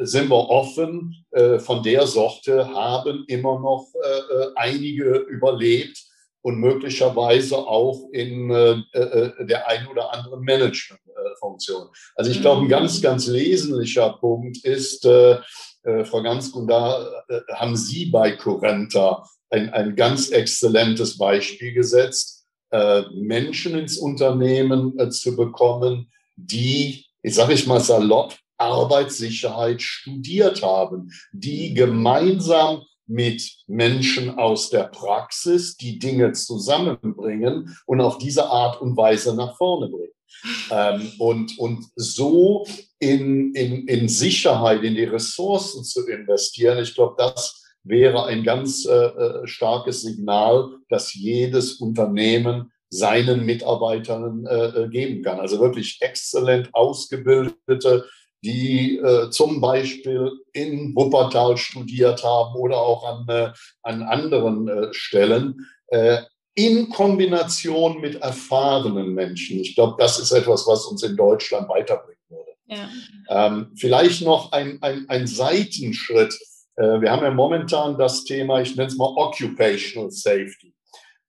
sind 0.00 0.30
wir 0.30 0.48
offen, 0.48 1.26
äh, 1.32 1.58
von 1.58 1.82
der 1.82 2.06
Sorte 2.06 2.66
haben 2.72 3.24
immer 3.28 3.60
noch 3.60 3.88
äh, 3.94 4.34
äh, 4.34 4.46
einige 4.56 5.16
überlebt 5.28 6.02
und 6.40 6.58
möglicherweise 6.58 7.58
auch 7.58 8.08
in 8.12 8.50
äh, 8.50 8.76
der 9.44 9.68
einen 9.68 9.86
oder 9.88 10.14
anderen 10.14 10.40
Managementfunktion. 10.40 11.88
also 12.14 12.30
ich 12.30 12.40
glaube, 12.40 12.62
ein 12.62 12.68
ganz, 12.68 12.98
mhm. 12.98 13.02
ganz 13.02 13.30
wesentlicher 13.30 14.14
Punkt 14.14 14.64
ist, 14.64 15.06
äh, 15.84 15.90
äh, 15.90 16.04
Frau 16.04 16.22
Gansk, 16.22 16.54
und 16.56 16.68
da 16.68 17.02
äh, 17.28 17.40
haben 17.54 17.76
Sie 17.76 18.06
bei 18.06 18.32
Corenta 18.32 19.24
ein, 19.50 19.70
ein 19.70 19.96
ganz 19.96 20.30
exzellentes 20.30 21.18
Beispiel 21.18 21.72
gesetzt, 21.72 22.46
äh, 22.70 23.02
Menschen 23.12 23.76
ins 23.76 23.98
Unternehmen 23.98 24.98
äh, 24.98 25.10
zu 25.10 25.36
bekommen, 25.36 26.10
die, 26.36 27.04
ich 27.22 27.34
sage 27.34 27.52
ich 27.52 27.66
mal 27.66 27.80
salopp, 27.80 28.34
Arbeitssicherheit 28.56 29.82
studiert 29.82 30.62
haben, 30.62 31.10
die 31.32 31.74
gemeinsam 31.74 32.82
mit 33.06 33.56
Menschen 33.66 34.38
aus 34.38 34.70
der 34.70 34.84
Praxis 34.84 35.76
die 35.76 35.98
Dinge 35.98 36.32
zusammenbringen 36.32 37.76
und 37.86 38.00
auf 38.00 38.18
diese 38.18 38.46
Art 38.46 38.80
und 38.80 38.96
Weise 38.96 39.34
nach 39.34 39.56
vorne 39.56 39.88
bringen. 39.88 40.11
Ähm, 40.70 41.12
und, 41.18 41.58
und 41.58 41.84
so 41.96 42.66
in, 42.98 43.54
in, 43.54 43.86
in 43.88 44.08
Sicherheit, 44.08 44.82
in 44.82 44.94
die 44.94 45.04
Ressourcen 45.04 45.84
zu 45.84 46.06
investieren, 46.06 46.78
ich 46.78 46.94
glaube, 46.94 47.14
das 47.18 47.62
wäre 47.84 48.26
ein 48.26 48.44
ganz 48.44 48.86
äh, 48.86 48.92
äh, 48.92 49.46
starkes 49.46 50.02
Signal, 50.02 50.76
das 50.88 51.14
jedes 51.14 51.74
Unternehmen 51.74 52.72
seinen 52.90 53.46
Mitarbeitern 53.46 54.46
äh, 54.46 54.66
äh, 54.66 54.88
geben 54.88 55.22
kann. 55.22 55.40
Also 55.40 55.58
wirklich 55.60 55.98
exzellent 56.00 56.68
ausgebildete, 56.74 58.06
die 58.44 58.98
äh, 58.98 59.30
zum 59.30 59.60
Beispiel 59.60 60.30
in 60.52 60.94
Wuppertal 60.94 61.56
studiert 61.56 62.22
haben 62.22 62.54
oder 62.56 62.76
auch 62.78 63.04
an, 63.04 63.28
äh, 63.28 63.52
an 63.82 64.02
anderen 64.02 64.68
äh, 64.68 64.92
Stellen, 64.92 65.66
äh, 65.88 66.18
in 66.54 66.88
Kombination 66.90 68.00
mit 68.00 68.16
erfahrenen 68.16 69.14
Menschen. 69.14 69.60
Ich 69.60 69.74
glaube, 69.74 69.96
das 69.98 70.18
ist 70.18 70.32
etwas, 70.32 70.66
was 70.66 70.84
uns 70.86 71.02
in 71.02 71.16
Deutschland 71.16 71.68
weiterbringen 71.68 72.18
würde. 72.28 72.50
Ja. 72.66 72.88
Ähm, 73.28 73.72
vielleicht 73.76 74.22
noch 74.22 74.52
ein, 74.52 74.78
ein, 74.82 75.06
ein 75.08 75.26
Seitenschritt 75.26 76.38
äh, 76.76 77.00
wir 77.00 77.10
haben 77.10 77.22
ja 77.22 77.30
momentan 77.30 77.98
das 77.98 78.24
Thema, 78.24 78.60
ich 78.60 78.76
nenne 78.76 78.88
es 78.88 78.96
mal 78.96 79.12
Occupational 79.16 80.10
Safety. 80.10 80.74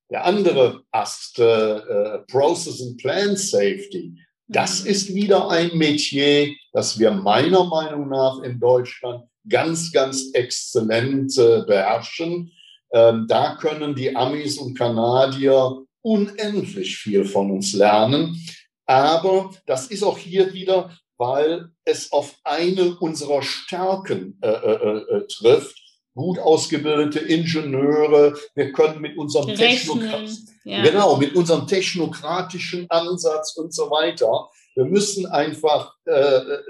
Der 0.09 0.25
andere 0.25 0.83
Ast, 0.91 1.39
äh, 1.39 1.77
äh, 1.77 2.19
Process 2.27 2.81
and 2.81 2.97
Plan 2.97 3.35
Safety, 3.35 4.15
das 4.47 4.83
mhm. 4.83 4.89
ist 4.89 5.13
wieder 5.13 5.49
ein 5.49 5.75
Metier, 5.77 6.53
das 6.71 6.99
wir 6.99 7.11
meiner 7.11 7.63
Meinung 7.65 8.09
nach 8.09 8.41
in 8.41 8.59
Deutschland 8.59 9.25
ganz, 9.49 9.91
ganz 9.91 10.31
exzellent 10.33 11.37
äh, 11.37 11.63
beherrschen. 11.65 12.51
Ähm, 12.93 13.25
da 13.27 13.55
können 13.55 13.95
die 13.95 14.15
Amis 14.15 14.57
und 14.57 14.77
Kanadier 14.77 15.83
unendlich 16.01 16.97
viel 16.97 17.25
von 17.25 17.51
uns 17.51 17.73
lernen. 17.73 18.39
Aber 18.85 19.51
das 19.65 19.87
ist 19.87 20.03
auch 20.03 20.17
hier 20.17 20.53
wieder 20.53 20.91
weil 21.17 21.69
es 21.85 22.11
auf 22.11 22.35
eine 22.43 22.95
unserer 22.95 23.41
Stärken 23.41 24.37
äh, 24.41 24.49
äh, 24.49 24.97
äh, 24.97 25.27
trifft. 25.27 25.79
Gut 26.15 26.37
ausgebildete 26.37 27.19
Ingenieure, 27.19 28.37
wir 28.53 28.71
können 28.71 29.01
mit 29.01 29.17
unserem, 29.17 29.55
Technokrat 29.55 30.29
ja. 30.63 30.83
genau, 30.83 31.17
mit 31.17 31.35
unserem 31.35 31.65
technokratischen 31.65 32.87
Ansatz 32.91 33.55
und 33.57 33.73
so 33.73 33.89
weiter, 33.89 34.47
wir 34.75 34.85
müssen 34.85 35.25
einfach 35.25 35.95
äh, 36.05 36.11
äh, 36.11 36.37
äh, 36.37 36.61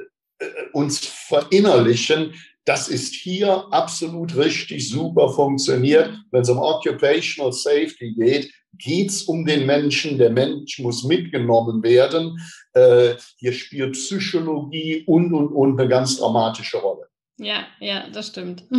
uns 0.74 1.00
verinnerlichen, 1.00 2.34
das 2.66 2.88
ist 2.88 3.14
hier 3.14 3.66
absolut 3.72 4.36
richtig 4.38 4.90
super 4.90 5.30
funktioniert. 5.30 6.12
Wenn 6.32 6.42
es 6.42 6.50
um 6.50 6.60
Occupational 6.60 7.52
Safety 7.52 8.14
geht, 8.14 8.54
geht 8.78 9.10
es 9.10 9.24
um 9.24 9.46
den 9.46 9.66
Menschen. 9.66 10.18
Der 10.18 10.30
Mensch 10.30 10.80
muss 10.80 11.04
mitgenommen 11.04 11.84
werden. 11.84 12.40
Äh, 12.74 13.16
hier 13.38 13.54
spielt 13.54 13.94
Psychologie 13.94 15.04
und, 15.06 15.34
und, 15.34 15.50
und 15.50 15.80
eine 15.80 15.90
ganz 15.90 16.18
dramatische 16.18 16.78
Rolle. 16.78 17.08
Ja, 17.38 17.66
ja, 17.80 18.08
das 18.10 18.28
stimmt. 18.28 18.64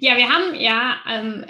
ja, 0.00 0.16
wir 0.16 0.28
haben 0.28 0.54
ja 0.58 0.96
ähm, 1.08 1.44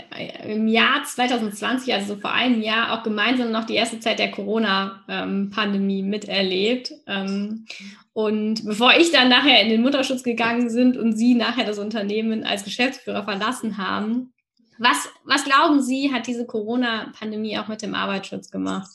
im 0.44 0.68
Jahr 0.68 1.04
2020, 1.04 1.94
also 1.94 2.16
vor 2.16 2.32
einem 2.32 2.60
Jahr, 2.60 2.92
auch 2.92 3.02
gemeinsam 3.02 3.52
noch 3.52 3.64
die 3.64 3.76
erste 3.76 4.00
Zeit 4.00 4.18
der 4.18 4.30
Corona-Pandemie 4.30 6.00
ähm, 6.00 6.10
miterlebt. 6.10 6.92
Ähm, 7.06 7.66
und 8.12 8.64
bevor 8.64 8.94
ich 8.96 9.12
dann 9.12 9.28
nachher 9.28 9.62
in 9.62 9.68
den 9.68 9.82
Mutterschutz 9.82 10.22
gegangen 10.22 10.68
sind 10.70 10.96
und 10.96 11.16
Sie 11.16 11.34
nachher 11.34 11.64
das 11.64 11.78
Unternehmen 11.78 12.44
als 12.44 12.64
Geschäftsführer 12.64 13.24
verlassen 13.24 13.78
haben, 13.78 14.32
was, 14.78 15.08
was 15.24 15.44
glauben 15.44 15.82
Sie, 15.82 16.12
hat 16.12 16.26
diese 16.26 16.46
Corona-Pandemie 16.46 17.58
auch 17.58 17.68
mit 17.68 17.82
dem 17.82 17.94
Arbeitsschutz 17.94 18.50
gemacht? 18.50 18.90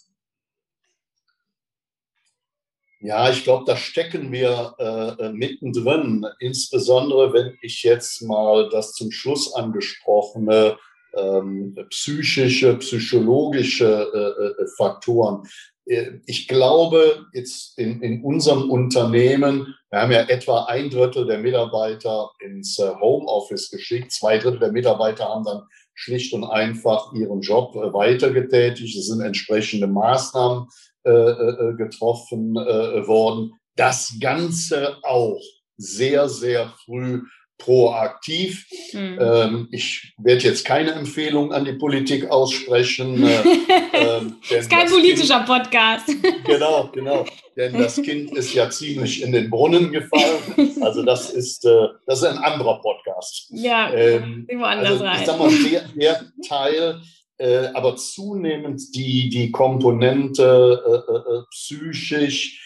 Ja, 2.99 3.29
ich 3.29 3.43
glaube, 3.43 3.65
da 3.67 3.77
stecken 3.77 4.31
wir 4.31 4.73
äh, 4.79 5.29
mittendrin, 5.29 6.25
insbesondere 6.39 7.33
wenn 7.33 7.55
ich 7.61 7.83
jetzt 7.83 8.23
mal 8.23 8.67
das 8.69 8.93
zum 8.93 9.11
Schluss 9.11 9.53
angesprochene 9.53 10.77
ähm, 11.15 11.77
psychische, 11.91 12.75
psychologische 12.77 14.55
äh, 14.57 14.63
äh 14.63 14.67
Faktoren. 14.75 15.47
Äh, 15.85 16.19
ich 16.25 16.47
glaube, 16.47 17.25
jetzt 17.33 17.77
in, 17.77 18.01
in 18.01 18.23
unserem 18.23 18.69
Unternehmen, 18.69 19.75
wir 19.89 20.01
haben 20.01 20.11
ja 20.11 20.21
etwa 20.21 20.65
ein 20.65 20.89
Drittel 20.89 21.25
der 21.25 21.39
Mitarbeiter 21.39 22.31
ins 22.39 22.79
äh, 22.79 22.89
Homeoffice 22.99 23.69
geschickt, 23.69 24.11
zwei 24.11 24.37
Drittel 24.37 24.59
der 24.59 24.71
Mitarbeiter 24.71 25.25
haben 25.25 25.45
dann 25.45 25.63
schlicht 25.93 26.33
und 26.33 26.43
einfach 26.43 27.13
ihren 27.13 27.41
Job 27.41 27.75
weitergetätigt. 27.75 28.97
Es 28.97 29.07
sind 29.07 29.21
entsprechende 29.21 29.87
Maßnahmen 29.87 30.67
äh, 31.05 31.09
äh, 31.11 31.75
getroffen 31.75 32.55
äh, 32.57 33.07
worden. 33.07 33.53
Das 33.75 34.17
Ganze 34.19 34.97
auch 35.03 35.41
sehr, 35.77 36.29
sehr 36.29 36.73
früh 36.83 37.21
proaktiv. 37.57 38.65
Mhm. 38.93 39.19
Ähm, 39.19 39.67
ich 39.71 40.13
werde 40.17 40.43
jetzt 40.43 40.65
keine 40.65 40.91
Empfehlung 40.91 41.53
an 41.53 41.65
die 41.65 41.73
Politik 41.73 42.29
aussprechen. 42.29 43.23
Äh, 43.23 43.41
ähm, 43.93 44.37
das 44.49 44.59
ist 44.59 44.69
kein 44.69 44.87
politischer 44.87 45.43
kind, 45.43 45.47
Podcast. 45.47 46.09
Genau, 46.45 46.89
genau. 46.93 47.25
Denn 47.55 47.73
das 47.73 48.01
Kind 48.01 48.35
ist 48.35 48.53
ja 48.53 48.69
ziemlich 48.69 49.21
in 49.23 49.31
den 49.31 49.49
Brunnen 49.49 49.91
gefallen. 49.91 50.75
Also 50.81 51.03
das 51.03 51.29
ist, 51.29 51.65
äh, 51.65 51.87
das 52.05 52.19
ist 52.19 52.25
ein 52.25 52.37
anderer 52.37 52.81
Podcast. 52.81 53.47
Ja, 53.49 53.91
ähm, 53.93 54.47
woanders 54.53 54.91
also, 54.91 55.03
rein. 55.05 55.19
Ich 55.21 55.25
sag 55.25 55.39
mal, 55.39 55.49
der, 55.49 55.87
der 55.95 56.25
Teil, 56.47 57.01
äh, 57.37 57.67
aber 57.73 57.95
zunehmend 57.95 58.81
die, 58.93 59.29
die 59.29 59.51
Komponente 59.51 60.83
äh, 60.85 61.11
äh, 61.11 61.37
äh 61.37 61.43
psychisch 61.49 62.61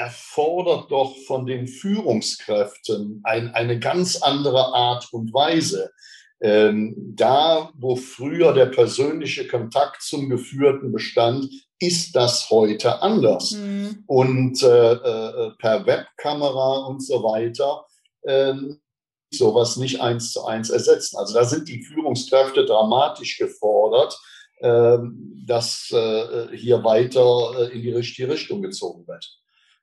erfordert 0.00 0.90
doch 0.90 1.14
von 1.26 1.44
den 1.44 1.68
Führungskräften 1.68 3.20
ein, 3.22 3.54
eine 3.54 3.78
ganz 3.78 4.22
andere 4.22 4.72
Art 4.72 5.12
und 5.12 5.34
Weise. 5.34 5.92
Ähm, 6.40 6.94
da, 7.16 7.70
wo 7.74 7.96
früher 7.96 8.54
der 8.54 8.66
persönliche 8.66 9.46
Kontakt 9.46 10.00
zum 10.00 10.30
Geführten 10.30 10.90
bestand, 10.90 11.50
ist 11.78 12.16
das 12.16 12.48
heute 12.48 13.02
anders. 13.02 13.50
Mhm. 13.50 14.04
Und 14.06 14.62
äh, 14.62 14.92
äh, 14.92 15.50
per 15.58 15.84
Webkamera 15.84 16.86
und 16.86 17.04
so 17.04 17.22
weiter 17.22 17.84
ähm, 18.26 18.80
sowas 19.30 19.76
nicht 19.76 20.00
eins 20.00 20.32
zu 20.32 20.46
eins 20.46 20.70
ersetzen. 20.70 21.18
Also 21.18 21.34
da 21.34 21.44
sind 21.44 21.68
die 21.68 21.82
Führungskräfte 21.82 22.64
dramatisch 22.64 23.36
gefordert, 23.36 24.18
ähm, 24.62 25.44
dass 25.46 25.90
äh, 25.92 26.56
hier 26.56 26.82
weiter 26.84 27.52
äh, 27.58 27.74
in 27.74 27.82
die 27.82 27.92
richtige 27.92 28.30
Richtung 28.30 28.62
gezogen 28.62 29.06
wird. 29.06 29.40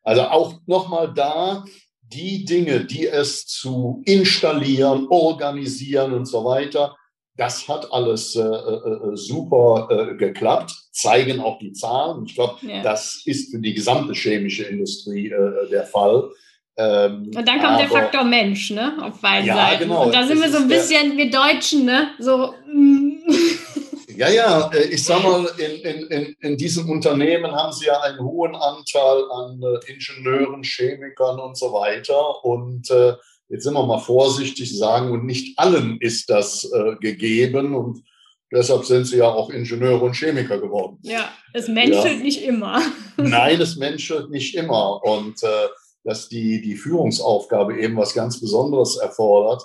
Also 0.08 0.22
auch 0.22 0.54
nochmal 0.68 1.14
da 1.14 1.66
die 2.02 2.46
Dinge, 2.46 2.86
die 2.86 3.08
es 3.08 3.46
zu 3.46 4.02
installieren, 4.06 5.08
organisieren 5.10 6.14
und 6.14 6.26
so 6.26 6.46
weiter, 6.46 6.96
das 7.36 7.68
hat 7.68 7.92
alles 7.92 8.34
äh, 8.38 8.42
äh, 8.42 9.18
super 9.18 9.90
äh, 9.92 10.16
geklappt, 10.16 10.72
zeigen 10.94 11.42
auch 11.42 11.60
die 11.60 11.74
Zahlen. 11.74 12.24
Ich 12.26 12.36
glaube, 12.36 12.56
ja. 12.62 12.82
das 12.82 13.24
ist 13.26 13.52
für 13.52 13.60
die 13.60 13.74
gesamte 13.74 14.14
chemische 14.14 14.64
Industrie 14.64 15.28
äh, 15.28 15.70
der 15.70 15.84
Fall. 15.84 16.30
Ähm, 16.78 17.30
und 17.36 17.46
dann 17.46 17.60
kommt 17.60 17.74
aber, 17.74 17.78
der 17.80 17.90
Faktor 17.90 18.24
Mensch, 18.24 18.72
ne, 18.72 18.94
auf 19.02 19.20
beiden 19.20 19.46
ja, 19.46 19.56
Seiten. 19.56 19.90
Genau. 19.90 20.06
Und 20.06 20.16
da 20.16 20.26
sind 20.26 20.42
wir 20.42 20.50
so 20.50 20.60
ein 20.60 20.70
bisschen, 20.70 21.18
wir 21.18 21.30
Deutschen, 21.30 21.84
ne, 21.84 22.12
so. 22.18 22.54
Mm. 22.72 22.97
Ja, 24.18 24.30
ja, 24.30 24.72
äh, 24.74 24.86
ich 24.88 25.04
sag 25.04 25.22
mal, 25.22 25.48
in, 25.60 26.08
in, 26.10 26.36
in 26.40 26.58
diesem 26.58 26.90
Unternehmen 26.90 27.52
haben 27.52 27.72
sie 27.72 27.86
ja 27.86 28.02
einen 28.02 28.20
hohen 28.20 28.56
Anteil 28.56 29.24
an 29.32 29.62
äh, 29.62 29.92
Ingenieuren, 29.92 30.64
Chemikern 30.64 31.40
und 31.40 31.56
so 31.56 31.72
weiter. 31.72 32.44
Und 32.44 32.90
äh, 32.90 33.14
jetzt 33.50 33.64
sind 33.64 33.76
wir 33.76 33.86
mal 33.86 34.00
vorsichtig 34.00 34.76
sagen, 34.76 35.12
und 35.12 35.26
nicht 35.26 35.60
allen 35.60 36.00
ist 36.02 36.32
das 36.32 36.68
äh, 36.74 36.96
gegeben. 36.96 37.76
Und 37.76 38.04
deshalb 38.52 38.86
sind 38.86 39.06
sie 39.06 39.18
ja 39.18 39.28
auch 39.28 39.52
Ingenieure 39.52 40.06
und 40.06 40.16
Chemiker 40.16 40.60
geworden. 40.60 40.98
Ja, 41.04 41.30
es 41.54 41.68
menschelt 41.68 42.18
ja. 42.18 42.24
nicht 42.24 42.42
immer. 42.42 42.82
Nein, 43.18 43.62
es 43.62 43.76
menschelt 43.76 44.32
nicht 44.32 44.56
immer. 44.56 45.04
Und 45.04 45.44
äh, 45.44 45.68
dass 46.04 46.28
die, 46.28 46.60
die 46.62 46.76
Führungsaufgabe 46.76 47.80
eben 47.80 47.98
was 47.98 48.16
ganz 48.16 48.40
Besonderes 48.40 48.98
erfordert, 48.98 49.64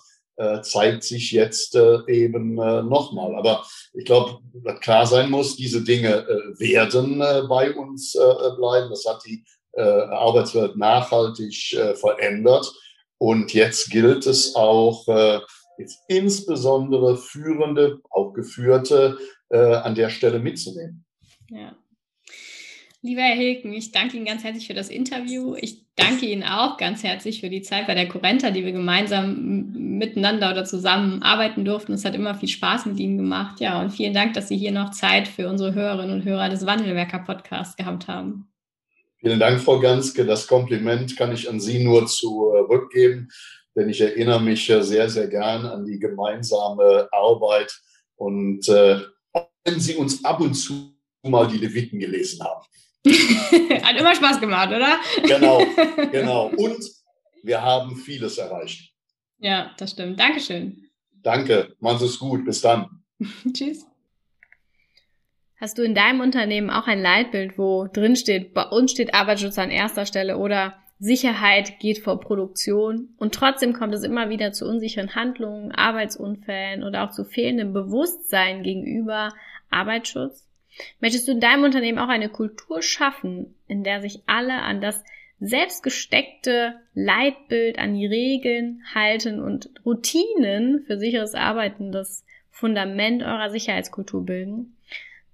zeigt 0.63 1.05
sich 1.05 1.33
jetzt 1.33 1.75
äh, 1.75 1.99
eben 2.09 2.59
äh, 2.59 2.83
nochmal. 2.83 3.35
Aber 3.35 3.65
ich 3.95 4.05
glaube, 4.05 4.39
klar 4.81 5.07
sein 5.07 5.31
muss, 5.31 5.57
diese 5.57 5.83
Dinge 5.83 6.27
äh, 6.27 6.61
werden 6.61 7.21
äh, 7.21 7.43
bei 7.49 7.75
uns 7.75 8.15
äh, 8.15 8.57
bleiben. 8.57 8.91
Das 8.91 9.05
hat 9.07 9.23
die 9.27 9.45
äh, 9.73 9.83
Arbeitswelt 9.83 10.77
nachhaltig 10.77 11.75
äh, 11.75 11.95
verändert. 11.95 12.73
Und 13.19 13.55
jetzt 13.55 13.91
gilt 13.91 14.27
es 14.27 14.57
auch, 14.57 15.07
äh, 15.09 15.41
jetzt 15.79 16.01
insbesondere 16.09 17.17
Führende, 17.17 18.01
auch 18.11 18.33
Geführte, 18.33 19.19
äh, 19.49 19.75
an 19.75 19.95
der 19.95 20.11
Stelle 20.11 20.39
mitzunehmen. 20.39 21.05
Ja. 21.51 21.77
Lieber 23.05 23.23
Herr 23.23 23.35
Hilken, 23.35 23.73
ich 23.73 23.91
danke 23.91 24.17
Ihnen 24.17 24.27
ganz 24.27 24.45
herzlich 24.45 24.69
für 24.69 24.75
das 24.75 24.88
Interview. 24.88 25.57
Ich 25.61 25.85
danke 25.97 26.25
Ihnen 26.25 26.45
auch 26.45 26.77
ganz 26.77 27.03
herzlich 27.03 27.41
für 27.41 27.51
die 27.51 27.62
Zeit 27.62 27.88
bei 27.88 27.97
der 27.97 28.09
Corenta, 28.09 28.53
die 28.53 28.65
wir 28.65 28.71
gemeinsam 28.71 29.73
miteinander 29.99 30.53
oder 30.53 30.65
zusammen 30.65 31.21
arbeiten 31.21 31.65
durften. 31.65 31.95
Es 31.95 32.05
hat 32.05 32.15
immer 32.15 32.37
viel 32.37 32.49
Spaß 32.49 32.87
mit 32.87 33.01
Ihnen 33.01 33.17
gemacht. 33.17 33.59
Ja, 33.59 33.81
und 33.81 33.91
vielen 33.91 34.15
Dank, 34.15 34.35
dass 34.35 34.47
Sie 34.47 34.57
hier 34.57 34.71
noch 34.71 34.93
Zeit 34.93 35.27
für 35.27 35.49
unsere 35.49 35.75
Hörerinnen 35.75 36.21
und 36.21 36.25
Hörer 36.25 36.49
des 36.49 36.65
Wandelwerker 36.65 37.19
Podcasts 37.19 37.75
gehabt 37.75 38.07
haben. 38.07 38.47
Vielen 39.19 39.41
Dank, 39.41 39.61
Frau 39.61 39.81
Ganske. 39.81 40.25
Das 40.25 40.47
Kompliment 40.47 41.17
kann 41.17 41.33
ich 41.33 41.51
an 41.51 41.59
Sie 41.59 41.83
nur 41.83 42.07
zurückgeben, 42.07 43.31
denn 43.75 43.88
ich 43.88 44.01
erinnere 44.01 44.41
mich 44.41 44.65
sehr, 44.65 45.11
sehr 45.11 45.27
gern 45.27 45.67
an 45.67 45.85
die 45.85 45.99
gemeinsame 45.99 47.09
Arbeit 47.11 47.77
und 48.15 48.69
äh, 48.69 49.01
wenn 49.65 49.81
Sie 49.81 49.97
uns 49.97 50.25
ab 50.25 50.41
und 50.41 50.55
zu 50.55 50.95
mal 51.25 51.49
die 51.49 51.59
Leviten 51.59 51.99
gelesen 51.99 52.45
haben. 52.45 52.65
Hat 53.83 53.99
immer 53.99 54.15
Spaß 54.15 54.41
gemacht, 54.41 54.69
oder? 54.69 54.99
Genau, 55.25 55.65
genau. 56.12 56.47
Und 56.57 56.85
wir 57.43 57.62
haben 57.62 57.97
vieles 57.97 58.38
erreicht. 58.38 58.93
Ja, 59.38 59.73
das 59.77 59.91
stimmt. 59.91 60.21
Dankeschön. 60.21 60.88
Danke. 61.23 61.75
Machen 61.81 61.99
Sie 61.99 62.07
es 62.07 62.19
gut. 62.19 62.45
Bis 62.45 62.61
dann. 62.61 63.03
Tschüss. 63.53 63.87
Hast 65.57 65.79
du 65.79 65.83
in 65.83 65.95
deinem 65.95 66.21
Unternehmen 66.21 66.71
auch 66.71 66.87
ein 66.87 67.01
Leitbild, 67.01 67.57
wo 67.57 67.87
drin 67.87 68.17
steht, 68.17 68.53
bei 68.53 68.65
uns 68.65 68.93
steht 68.93 69.15
Arbeitsschutz 69.15 69.59
an 69.59 69.71
erster 69.71 70.07
Stelle 70.07 70.38
oder 70.38 70.75
Sicherheit 70.99 71.81
geht 71.81 71.99
vor 71.99 72.21
Produktion 72.21 73.15
und 73.17 73.35
trotzdem 73.35 73.73
kommt 73.73 73.95
es 73.95 74.05
immer 74.05 74.29
wieder 74.29 74.53
zu 74.53 74.69
unsicheren 74.69 75.17
Handlungen, 75.17 75.73
Arbeitsunfällen 75.73 76.85
oder 76.85 77.05
auch 77.05 77.11
zu 77.11 77.25
fehlendem 77.25 77.73
Bewusstsein 77.73 78.62
gegenüber 78.62 79.31
Arbeitsschutz? 79.71 80.49
Möchtest 81.01 81.29
du 81.29 81.33
in 81.33 81.41
deinem 81.41 81.65
Unternehmen 81.65 81.99
auch 81.99 82.09
eine 82.09 82.29
Kultur 82.29 82.83
schaffen, 82.83 83.55
in 83.69 83.85
der 83.85 84.01
sich 84.01 84.21
alle 84.27 84.55
an 84.55 84.81
das 84.81 85.05
selbstgesteckte 85.41 86.81
Leitbild, 86.95 87.79
an 87.79 87.95
die 87.95 88.07
Regeln 88.07 88.83
halten 88.95 89.41
und 89.41 89.71
Routinen 89.85 90.85
für 90.87 90.99
sicheres 90.99 91.35
Arbeiten 91.35 91.91
das 91.91 92.25
Fundament 92.51 93.23
eurer 93.23 93.51
Sicherheitskultur 93.51 94.25
bilden? 94.25 94.77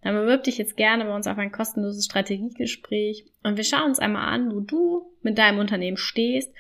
Dann 0.02 0.14
bewirb 0.14 0.44
dich 0.44 0.58
jetzt 0.58 0.76
gerne 0.76 1.04
bei 1.04 1.14
uns 1.14 1.26
auf 1.26 1.38
ein 1.38 1.52
kostenloses 1.52 2.04
Strategiegespräch 2.04 3.26
und 3.42 3.56
wir 3.56 3.64
schauen 3.64 3.90
uns 3.90 3.98
einmal 3.98 4.32
an, 4.32 4.54
wo 4.54 4.60
du 4.60 5.10
mit 5.22 5.38
deinem 5.38 5.58
Unternehmen 5.58 5.96
stehst 5.96 6.54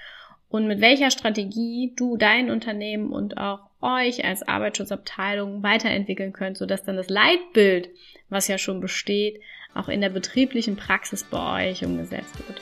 und 0.48 0.66
mit 0.66 0.80
welcher 0.80 1.10
Strategie 1.10 1.94
du 1.96 2.16
dein 2.16 2.50
Unternehmen 2.50 3.10
und 3.10 3.38
auch 3.38 3.67
euch 3.80 4.24
als 4.24 4.46
Arbeitsschutzabteilung 4.46 5.62
weiterentwickeln 5.62 6.32
könnt, 6.32 6.56
sodass 6.56 6.84
dann 6.84 6.96
das 6.96 7.08
Leitbild, 7.08 7.90
was 8.28 8.48
ja 8.48 8.58
schon 8.58 8.80
besteht, 8.80 9.40
auch 9.74 9.88
in 9.88 10.00
der 10.00 10.08
betrieblichen 10.10 10.76
Praxis 10.76 11.24
bei 11.24 11.70
euch 11.70 11.84
umgesetzt 11.84 12.38
wird. 12.46 12.60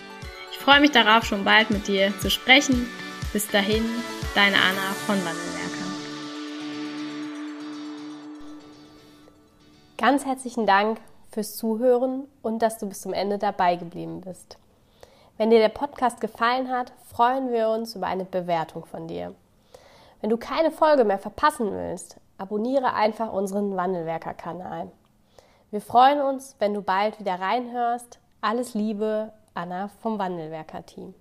Ich 0.52 0.58
freue 0.58 0.80
mich 0.80 0.90
darauf, 0.90 1.24
schon 1.24 1.44
bald 1.44 1.70
mit 1.70 1.88
dir 1.88 2.12
zu 2.20 2.30
sprechen. 2.30 2.86
Bis 3.32 3.48
dahin, 3.48 3.84
deine 4.34 4.56
Anna 4.56 4.92
von 5.06 5.16
Wandelwerker. 5.16 5.86
Ganz 9.98 10.24
herzlichen 10.26 10.66
Dank 10.66 10.98
fürs 11.30 11.56
Zuhören 11.56 12.28
und 12.42 12.60
dass 12.60 12.78
du 12.78 12.88
bis 12.88 13.00
zum 13.00 13.12
Ende 13.12 13.38
dabei 13.38 13.76
geblieben 13.76 14.20
bist. 14.20 14.58
Wenn 15.38 15.50
dir 15.50 15.58
der 15.58 15.68
Podcast 15.68 16.20
gefallen 16.20 16.70
hat, 16.70 16.92
freuen 17.10 17.52
wir 17.52 17.68
uns 17.68 17.94
über 17.94 18.06
eine 18.06 18.24
Bewertung 18.24 18.86
von 18.86 19.06
dir. 19.06 19.34
Wenn 20.26 20.30
du 20.30 20.38
keine 20.38 20.72
Folge 20.72 21.04
mehr 21.04 21.20
verpassen 21.20 21.70
willst, 21.70 22.16
abonniere 22.36 22.94
einfach 22.94 23.32
unseren 23.32 23.76
Wandelwerker-Kanal. 23.76 24.90
Wir 25.70 25.80
freuen 25.80 26.20
uns, 26.20 26.56
wenn 26.58 26.74
du 26.74 26.82
bald 26.82 27.20
wieder 27.20 27.38
reinhörst. 27.38 28.18
Alles 28.40 28.74
Liebe, 28.74 29.32
Anna 29.54 29.86
vom 30.02 30.18
Wandelwerker-Team. 30.18 31.14